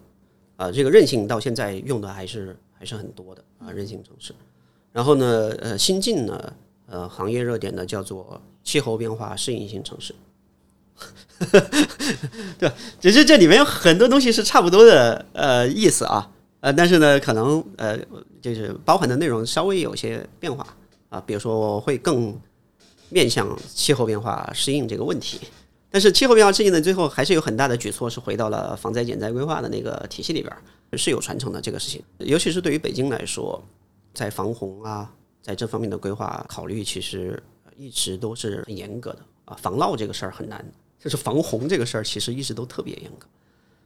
[0.57, 4.35] 啊，这个韧性到现在用的还是还是很多的啊，韧性城市。
[4.93, 6.53] 然后呢，呃，新进呢，
[6.87, 10.15] 呃，行业热点呢叫做气候变化适应性城市，
[12.59, 12.75] 对吧？
[13.01, 16.31] 只是这里面有很多东西是差不多的呃意思啊，
[16.61, 17.99] 呃，但是呢，可能呃
[18.41, 20.67] 就是包含的内容稍微有些变化。
[21.11, 22.37] 啊，比如说会更
[23.09, 25.39] 面向气候变化适应这个问题，
[25.95, 30.53] 但是气候变化适应的最后还是有很大的举措是回到了防灾减灾规划的那个体系里边，
[30.95, 32.03] 是有传承的这个事情。
[32.19, 33.63] 尤其是对于北京来说，
[34.13, 37.41] 在防洪啊，在这方面的规划考虑，其实
[37.77, 39.57] 一直都是很严格的啊。
[39.63, 40.69] 防涝这个事儿很难，
[40.99, 43.29] 就是防洪这个事儿其实一直都特别严格。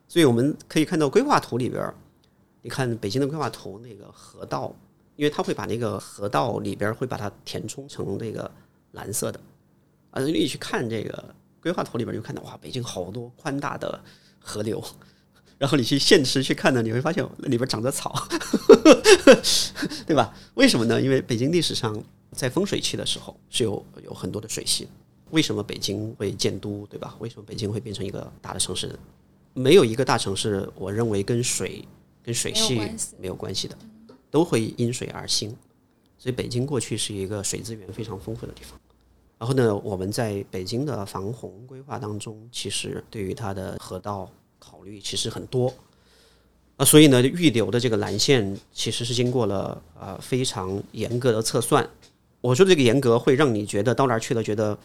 [0.08, 1.94] 所以我们可以看到规划图里边儿，
[2.62, 4.74] 你看北京的规划图那个河道。
[5.16, 8.48] 因为它会把那个河道里边会把它填充成那个
[8.92, 9.40] 蓝色的，
[10.12, 11.34] 啊，你去看这个
[11.68, 14.02] 规划图里边就看到哇，北京好多宽大的
[14.38, 14.82] 河流，
[15.58, 18.26] 然后你去现实去看呢，你会发现那里边长着草，
[20.06, 20.34] 对吧？
[20.54, 20.98] 为什么呢？
[20.98, 24.88] 因为北京历史上在风水期的时候是有有很多的水系，
[25.28, 27.14] 为什么北京会建都，对吧？
[27.18, 28.98] 为什么北京会变成一个大的城市？
[29.52, 31.86] 没有一个大城市，我认为跟水
[32.22, 32.80] 跟水系
[33.20, 33.76] 没有关系的。
[34.30, 35.56] 都会因水而兴，
[36.18, 38.78] 所以北京过去是一个水资源非常丰富的地方。
[39.38, 45.72] 然后呢，我们在北京的防洪规划当中，其实对于它的河道考虑其实很多
[46.76, 51.88] 啊，所以呢，预留的这个蓝线其实是经过了呃非常严格的测算。
[52.40, 54.78] 我说这个严格会让你觉得到那儿去了，觉得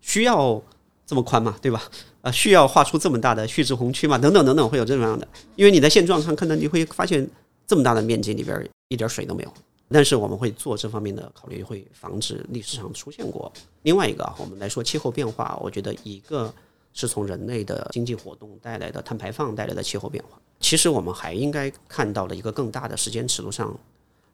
[0.00, 0.62] 需要。
[1.04, 1.82] 这么宽嘛，对吧？
[2.22, 4.16] 啊，需要画出这么大的蓄滞洪区嘛？
[4.16, 5.26] 等等等等，会有这种样的。
[5.56, 7.28] 因为你在现状上看到，你会发现
[7.66, 9.52] 这么大的面积里边一点水都没有。
[9.92, 13.52] 但是我们会做这方面的考虑，会防止历史上出现过。
[13.82, 16.52] 另外一个啊，我们来说气候变化，我觉得一个
[16.92, 20.40] 是从人类的经济活动带来的碳排放带来的气候变化。
[20.60, 23.78] 其实我们还应该看到了一个更大的时间尺度上，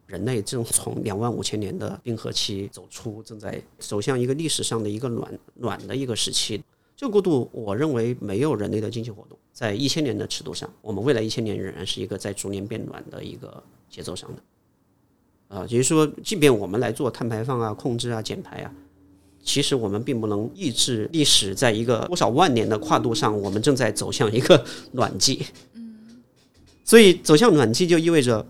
[0.05, 6.63] 人类正从两万五千年的冰河期走出，正在走向一个历史上的一个暖暖的一个时期。
[6.95, 14.41] 这个过渡，我认为没有人类的经济活动，在一千年的尺度上，我们未来一千年仍然是一个在逐年变暖的一个节奏上的。
[15.49, 18.71] 啊，也就是说，即便我们来做碳排放啊、控制啊、减排啊，
[19.43, 24.63] 其实我们并不能抑制历史在一个多少万年的跨度上，我们正在走向一个
[24.93, 25.45] 暖季。
[25.73, 26.21] 嗯，
[26.85, 28.45] 所以走向暖季就意味着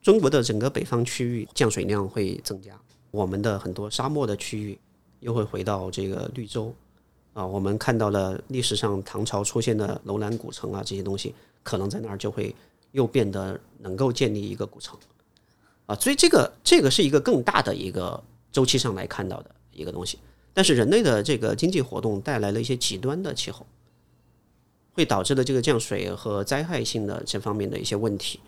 [0.00, 2.72] 中国的整个北方区域降水量会增加，
[3.10, 4.78] 我们的很多沙漠的区域
[5.18, 6.72] 又会回到这个绿洲。
[7.32, 12.54] 啊，我们看到了历史上唐朝出现的楼兰古城啊，这些东西可能在那儿就会
[12.92, 14.96] 又变得能够建立一个古城，
[15.86, 20.18] 啊，所以这个这个是一个更大的一个周期上来看到的一个东西。
[20.52, 23.66] 但是人类的这个经济活动带来了一些极端的气候，
[24.92, 28.40] 会导致的这个降水和灾害性的这方面的一些问题，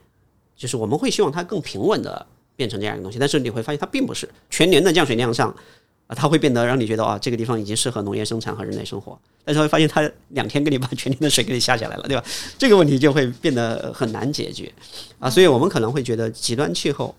[0.57, 5.55] 就是我们会希望它更平稳的变成这样一个东西，但是你会发现它并不是全年的降水量上。
[6.07, 12.25] 啊，它会变得让你觉得啊，这个地方已经适合农业生产和人类生活，但是会发现它两天给你把全天的水给你下下来了，对吧？
[12.57, 14.73] 这个问题就会变得很难解决
[15.19, 17.15] 啊，所以我们可能会觉得极端气候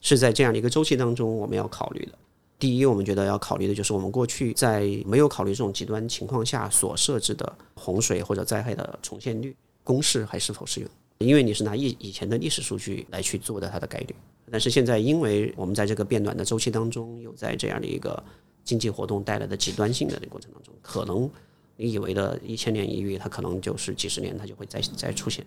[0.00, 2.12] 是在这样的一个周期当中我们要考虑的。
[2.60, 9.54] 第一，我们觉得要考虑的就是我们过去在没有考虑这种极端情况下所设置的洪水或者灾害的重现率
[9.84, 10.88] 公式还是否适用？
[11.18, 14.14] 因为你是拿以以前的历史数据来去做的它的概率。
[14.50, 18.22] 但是现在，因为我们在这个变暖的周期当中，又在这样的一个
[18.64, 21.28] 经济活动带来的极端性的这过程当中，可能
[21.76, 25.44] 你以为的一千年一遇，它可能就是几十年，它就会再再出现。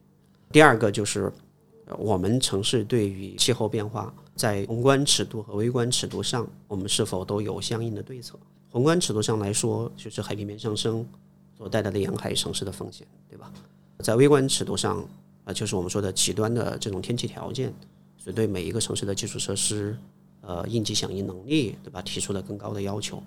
[0.51, 1.31] 第二个就是，
[1.97, 8.37] 我们城市对于气候变化，在宏观尺度和微观尺度上，我们是否都有相应的对策？
[8.69, 11.05] 宏观尺度上来说，就是海平面上升
[11.57, 13.51] 所带来的沿海城市的风险，对吧？
[13.99, 15.05] 在微观尺度上，
[15.43, 17.73] 啊，就是我们说的极端的这种天气条件。
[18.23, 19.97] 所以对每一个城市的基础设施，
[20.41, 22.03] 呃，应急响应能力，对吧？
[22.03, 23.17] 提出了更高的要求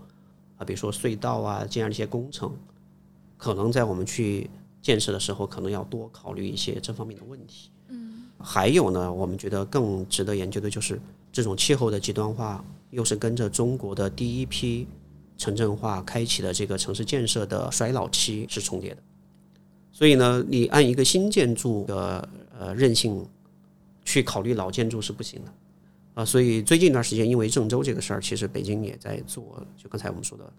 [0.57, 2.53] 啊，比如说隧道啊这样一些工程，
[3.37, 4.49] 可能在我们去
[4.81, 7.71] 建设的时候，可能要多考虑一些这方面的问题。
[7.89, 8.27] 嗯。
[8.39, 11.01] 还有呢，我们觉得更值得研究的就是
[11.33, 14.87] 这种气候的极端化，又是跟着中国的第一批
[15.37, 19.03] 城镇化开启的这个城市建设的衰老期是重叠的。
[19.91, 23.27] 所以呢，你按一个新建筑的呃韧性。
[24.05, 25.53] 去考虑老建筑是不行的，
[26.15, 30.53] 啊，所以最近一段时间，因为郑州这个事儿，其实北京也在做，就刚才我们说的，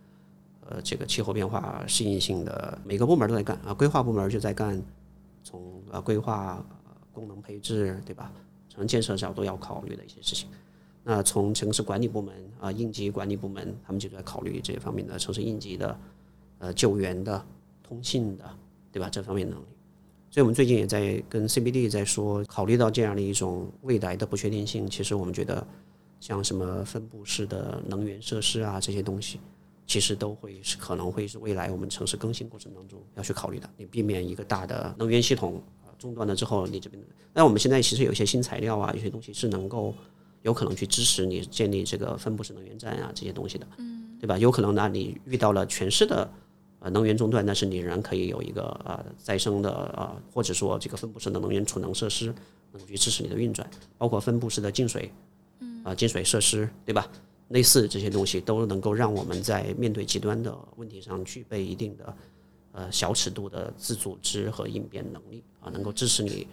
[0.68, 4.82] 呃，这个气候变化适应性的每个部门都在干啊，规划部门就在干，
[5.44, 6.66] 从呃规划
[7.14, 8.32] 功能配置，对吧？
[8.68, 10.50] 从建设角度要考虑的一些事情，
[11.04, 16.00] 那从城市管理部门啊，应急管理部门，他们就在考虑这方面的城市应急的，
[16.58, 17.46] 呃，救援的、
[17.82, 18.44] 通信的，
[18.92, 19.08] 对吧？
[19.10, 19.66] 这方面能力。
[20.36, 25.66] 所以我们最近也在跟 CBD 在说，考虑到这样的一种未来的不确定性，其实我们觉得，
[26.20, 29.40] 像什么分布式的能源设施啊这些东西，
[29.88, 33.70] 其实都会是可能会是未来我们城市更新过程当中要去考虑的。
[33.78, 37.02] 你避免一个大的能源系统啊中断了之后，你这边，
[37.34, 39.96] 那我们现在其实有一些新材料啊，有些东西是能够
[40.42, 44.38] 有可能去支持你建立这个分布式能源站啊这些东西的，嗯，对吧？
[44.38, 46.30] 有可能呢，你遇到了全市的。
[46.90, 52.34] 能源中断，但是你仍然可以有一个呃再生的呃，或者说这个分布式的能源储能设施，
[52.72, 55.12] 能去支持你的运转，包括分布式的净水，
[55.84, 57.08] 啊净水设施，对吧？
[57.50, 62.18] 类似这些东西都能够让我们在面对极端的问题上具备一定的
[62.72, 66.48] 呃小尺度的自组织和应变能力啊，能够支持你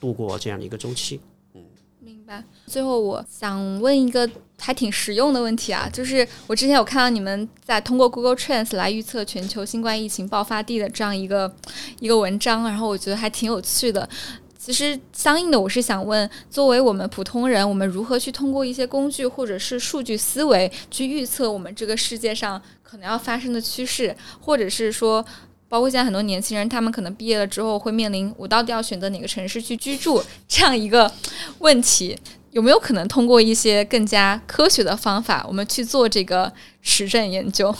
[0.00, 1.20] 度过这样的一个周期。
[1.52, 1.62] 嗯
[2.00, 2.42] 明白。
[2.66, 4.28] 最后，我想问一个
[4.58, 11.52] 还挺实用的问题啊，就是我之前有看到你们在通过 Google Trends 来预测全球新冠疫情爆发地的这样一个
[12.00, 14.08] 一个文章，然后我觉得还挺有趣的。
[14.58, 25.24] 其实，相应的，我是想问，作为我们普通人，我们如何去通过一些工具或者是数据思维去预测我们这个世界上可能要发生的趋势，或者是说？
[25.70, 30.18] 包括现在很多年轻人，他们可能毕业了之后会面临我到底要选择哪个城市去居住
[30.48, 31.12] 这样一个
[31.58, 32.18] 问题，
[32.50, 37.74] 有没有可能通过一些更加科学的方法，我们去做这个实证研究？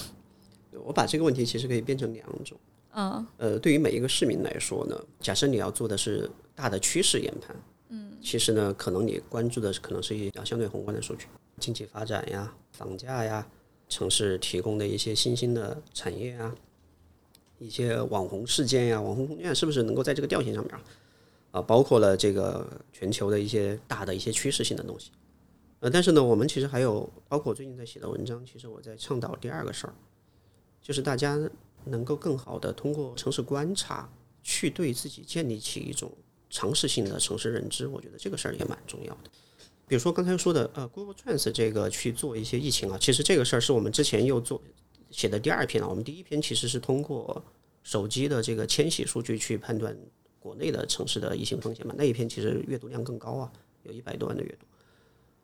[0.85, 2.57] 我把这个问题其实可以变成两种，
[2.95, 7.57] 嗯，呃，对于每一个市民来说呢，假设你要做的是大的趋势研判，
[7.91, 11.27] 嗯，其实呢，可能你关注的可能是一些相对宏观的数据，
[11.59, 13.47] 经济发展呀、房价呀、
[13.89, 16.55] 城市提供的一些新兴的产业啊。
[17.59, 20.73] 一些网红事件呀、网红空间是不是能够在这个调性上面
[21.63, 25.11] 包括了这个全球的一些大的一些趋势性的东西。
[25.81, 29.95] 呃，但是呢，我们其实还有包括最近在写的文章，其实我在倡导第二个事儿，
[30.83, 31.39] 就是大家
[31.85, 34.11] 能够更好的通过城市观察，
[34.43, 36.11] 去对自己建立起一种
[36.51, 37.87] 尝试性的城市认知。
[37.87, 39.31] 我觉得这个事儿也蛮重要的。
[39.87, 44.61] 比如说刚才说的，呃，Google Trends 这个去做一些疫情啊，其实这个事儿是我们之前又做
[45.11, 45.89] 写的第二篇了。
[45.89, 47.43] 我们第一篇其实是通过
[47.85, 49.97] 手机的这个迁徙数据去判断
[50.49, 53.53] 国内的城市的疫情风险嘛，那一篇其实阅读量更高啊，
[53.83, 54.65] 有一百多万的阅读。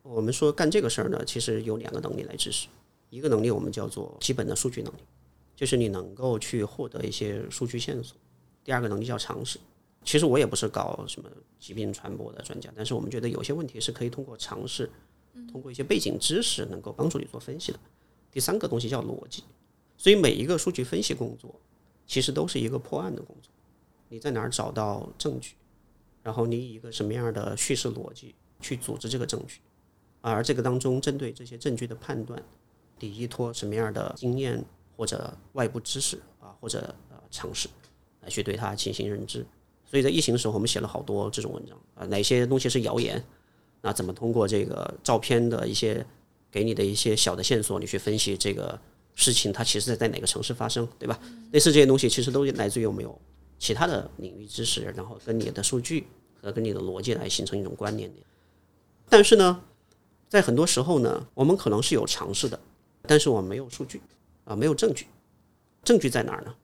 [0.03, 2.69] 我们说干这个事儿呢，其实有两个能力来支持，
[3.11, 5.01] 一个能力我们叫做基本的数据能力，
[5.55, 8.17] 就是你能够去获得一些数据线索；
[8.65, 9.59] 第二个能力叫常识。
[10.07, 11.29] 其实我也不是搞什么
[11.61, 14.91] 疾病传播的专家，但是我们觉得有些问题是可以通过尝试，
[15.53, 17.79] 通过一些背景知识能够帮助你做分析的。
[18.33, 19.43] 第三个东西叫逻辑，
[19.99, 21.55] 所以每一个数据分析工作
[22.07, 23.51] 其实都是一个破案的工作。
[24.09, 25.55] 你在哪儿找到证据，
[26.23, 29.61] 然后你以一个什么样的叙事逻辑去组织这个证据，
[30.21, 32.43] 而这个当中针对这些证据的判断，
[33.01, 34.65] 你依托什么样的经验
[34.97, 37.69] 或者外部知识啊，或者呃常识
[38.21, 39.45] 来去对它进行认知。
[39.85, 43.23] 所以在疫情的时候，我们写了好多这种文章啊，哪些东西是谣言？
[43.81, 46.05] 那怎么通过这个照片的一些
[46.51, 48.81] 给你的一些小的线索，你去分析这个
[49.15, 51.21] 事情它其实是在哪个城市发生，对吧？
[51.53, 53.21] 类似这些东西其实都来自于我们有
[53.59, 56.07] 其他的领域知识，然后跟你的数据
[56.41, 58.11] 和跟你的逻辑来形成一种关联。
[59.09, 59.63] 但是呢，
[60.29, 62.59] 在很多时候呢，我们可能是有尝试的，
[63.03, 64.01] 但是我们没有数据
[64.45, 65.07] 啊，没有证据。
[65.83, 66.55] 证据在哪儿呢？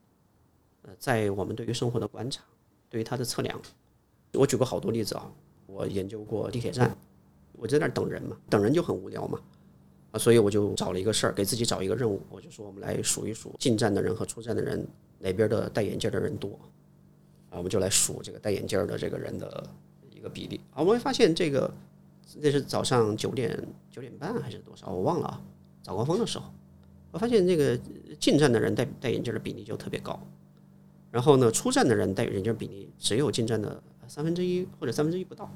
[0.83, 2.43] 呃，在我们对于生活的观察。
[2.89, 3.61] 对于它的测量，
[4.33, 5.31] 我举过好多例子啊。
[5.67, 6.93] 我研究过地铁站，
[7.53, 9.39] 我在那儿等人嘛，等人就很无聊嘛，
[10.11, 14.85] 啊，所以我就找了一个事儿，给自己找一个任务，我就说我们来数一数进站的人和出站的人
[15.19, 16.59] 哪边的戴眼镜的人多，
[17.51, 19.63] 啊，我们就来数这个戴眼镜的这个人的
[20.09, 20.79] 一个比例啊。
[20.79, 21.71] 我们会发现这个
[22.39, 23.55] 那是早上九点
[23.91, 25.41] 九点半还是多少，我忘了啊，
[25.83, 26.45] 早高峰的时候，
[27.11, 27.77] 我发现这个
[28.19, 30.19] 进站的人戴戴眼镜的比例就特别高。
[31.11, 35.53] 然后呢，出站的人戴眼镜比例只有进站的三分之一或者三分之一不到，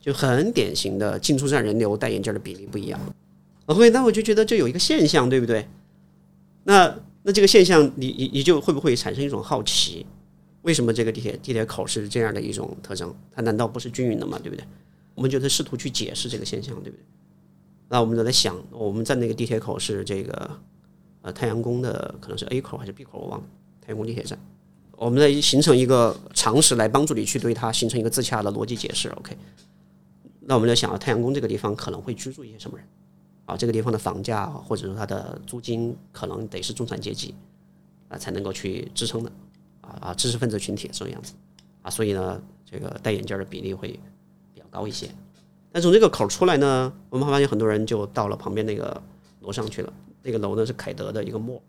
[0.00, 3.00] 就很典型的进出站人流戴眼镜的比例不一样。
[3.66, 5.66] OK，那我就觉得这有一个现象，对不对？
[6.62, 10.06] 那那这个现象，你你你就会不会产生一种好奇？
[10.62, 13.14] 为什么这个地铁地铁口是这样的一种特征？
[13.32, 14.38] 它难道不是均匀的吗？
[14.42, 14.64] 对不对？
[15.14, 17.04] 我们就在试图去解释这个现象，对不对？
[17.88, 20.50] 那我们就在想，我们在那个地铁口是这个
[21.22, 23.46] 呃太阳宫的，可能是 A 口还是 B 口，我忘了。
[23.80, 24.38] 太阳宫地铁站。
[24.96, 29.08] 我们在形成一个常识来帮助你去对它形成一个自洽的逻辑解释。
[29.10, 29.36] OK，
[30.40, 32.86] 那我们在想，太阳宫这个地方可能会居住一些什么人？
[33.46, 37.34] 啊，这个地方的房价或者说它的租金可能得是中产阶级
[38.08, 39.32] 啊才能够去支撑的
[40.00, 41.34] 啊，知识分子群体这种样子
[41.82, 43.88] 啊，所以呢，这个戴眼镜的比例会
[44.54, 45.08] 比较高一些。
[45.72, 49.02] 但从这个口出来呢，我们会发现很多人就到了旁边那个
[49.40, 49.92] 楼上去了。
[50.22, 51.60] 那个楼呢是凯德的一个 mall，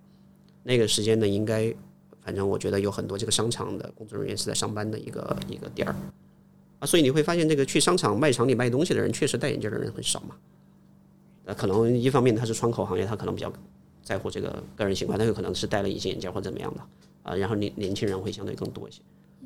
[0.63, 1.73] 那个时间呢应该。
[2.21, 5.95] 反正我觉得有很多这个商场的工作人员是在上班的一个一个点儿
[6.77, 10.35] 啊，所以你会发现这个去商场卖场里卖东西的人确实戴眼镜的人很少嘛。
[11.45, 13.51] 呃，可能一方面他是窗口行业，他可能比较
[14.03, 16.81] 在乎这个个人情况，他有可能是戴了隐形眼镜或者怎么样的
[17.29, 17.35] 啊。
[17.35, 18.99] 然后年年轻人会相对更多一些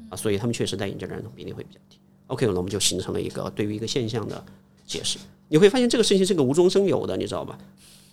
[0.10, 1.98] 啊，所以他们确实戴眼镜的人比例会比较低。
[2.28, 4.44] OK，那我们就形成了一个对于一个现象的
[4.88, 5.20] 解释。
[5.50, 7.58] 你会发现这个事情是个无中生有的，你知道吧？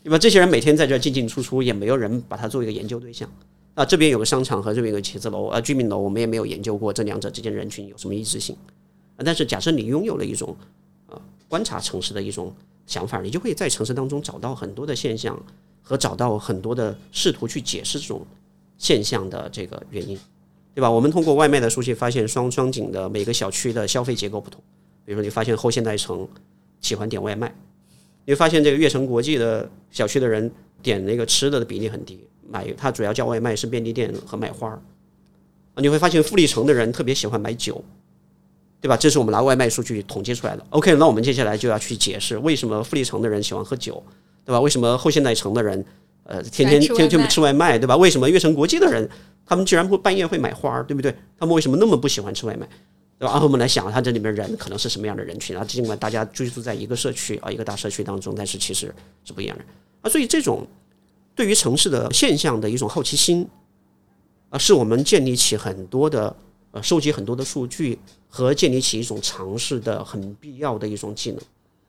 [0.03, 0.19] 对吧？
[0.19, 3.31] 这些人每天在这进进出出，也没有人把它作为一个研究对象。
[3.75, 8.57] 啊，这边有个商场和这边有个写字楼啊，居民楼，我们也没有研究过这两者之间人群有什么一致性。
[9.17, 10.55] 啊，但是假设你拥有了一种
[11.07, 12.53] 呃观察城市的一种
[12.87, 15.41] 想法，你就会在城市当中找到很多的现象
[15.83, 18.27] 和找到很多的试图去解释这种
[18.81, 20.19] 现象的这个原因，
[20.75, 20.91] 对吧？
[20.91, 24.59] 我们通过外卖的数据发现，双双井的每个小区的消费结构不同。
[25.05, 26.27] 比如说，你发现后现代城
[26.81, 27.55] 喜欢点外卖，
[28.25, 30.51] 你会发现这个悦城国际的小区的人
[30.83, 32.19] 点那个吃的的比例很低。
[32.49, 34.81] 买他主要叫外卖是便利店和买花儿，
[35.77, 37.85] 你会发现富力城的人特别喜欢买酒，
[38.81, 38.97] 对吧？
[38.97, 40.67] 这是我们拿外卖数据统计出来的。
[40.71, 44.03] OK，那我们接下来就要去解释为什么富力城的人喜欢喝酒，
[44.45, 44.61] 对吧？
[44.61, 45.85] 为什么后现代城的人
[46.31, 47.97] 呃天天天天吃外卖，对吧？
[47.97, 49.07] 为什么悦城国际的人
[49.45, 51.15] 他们居然会半夜会买花儿，对不对？
[51.39, 52.67] 他们为什么那么不喜欢吃外卖，
[53.19, 53.33] 对吧？
[53.33, 55.65] 然后我们来想，他这里面人可能是什么样的人群啊？
[55.65, 58.95] 尽管大家居住在一个社区啊，一个大社区当中，但是其实
[59.25, 59.65] 是不一样的
[60.03, 60.09] 啊。
[60.09, 60.67] 所以这种。
[61.33, 63.49] 对于城市的现象的一种好奇心，
[64.51, 66.37] 啊，是我们建立起很多的
[66.73, 67.99] 呃，收集很多的数据
[68.29, 71.41] 和建立起一种尝试的很必要的一种技能。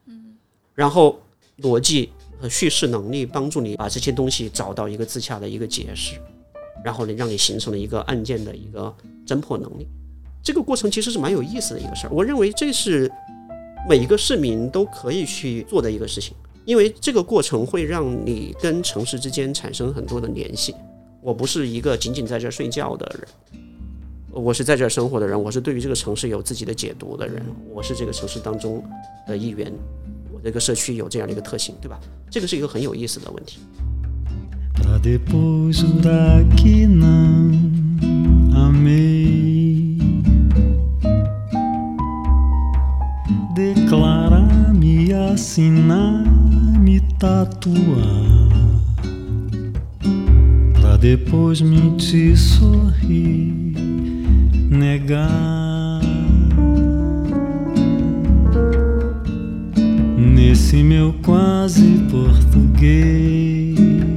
[0.05, 0.38] 嗯，
[0.73, 1.19] 然后
[1.57, 2.11] 逻辑
[2.49, 6.15] 叙事能力帮助你把这些东西找到一个自洽的一个解释。
[6.84, 8.93] 然后呢，让你形成了一个案件的一个
[9.26, 9.88] 侦破能力。
[10.43, 12.09] 这个过程其实是蛮有意思的一个事儿。
[12.11, 13.11] 我认为这是
[13.88, 16.35] 每一个市民都可以去做的一个事情，
[16.65, 20.73] 因为这个过程会让你跟城市之间产生很多的联系。
[21.22, 23.27] 我不是一个仅仅在这儿睡觉的人，
[24.31, 28.84] 我是在这儿生活的人，我是对于这个城市有自己的解读的人，我是这个城市当中
[29.27, 29.72] 的一员，
[30.44, 31.98] 这个社区有这样的一个特性，对吧？
[32.30, 33.59] 这个是一个很有意思的问题。
[34.74, 37.51] Pra depois jurar que não
[38.55, 39.97] amei.
[43.56, 46.24] Declarar, me assinar,
[46.78, 48.52] me tatuar.
[50.74, 53.74] Pra depois mentir, sorrir,
[54.70, 55.69] negar.
[60.22, 64.10] nesse meu quase português.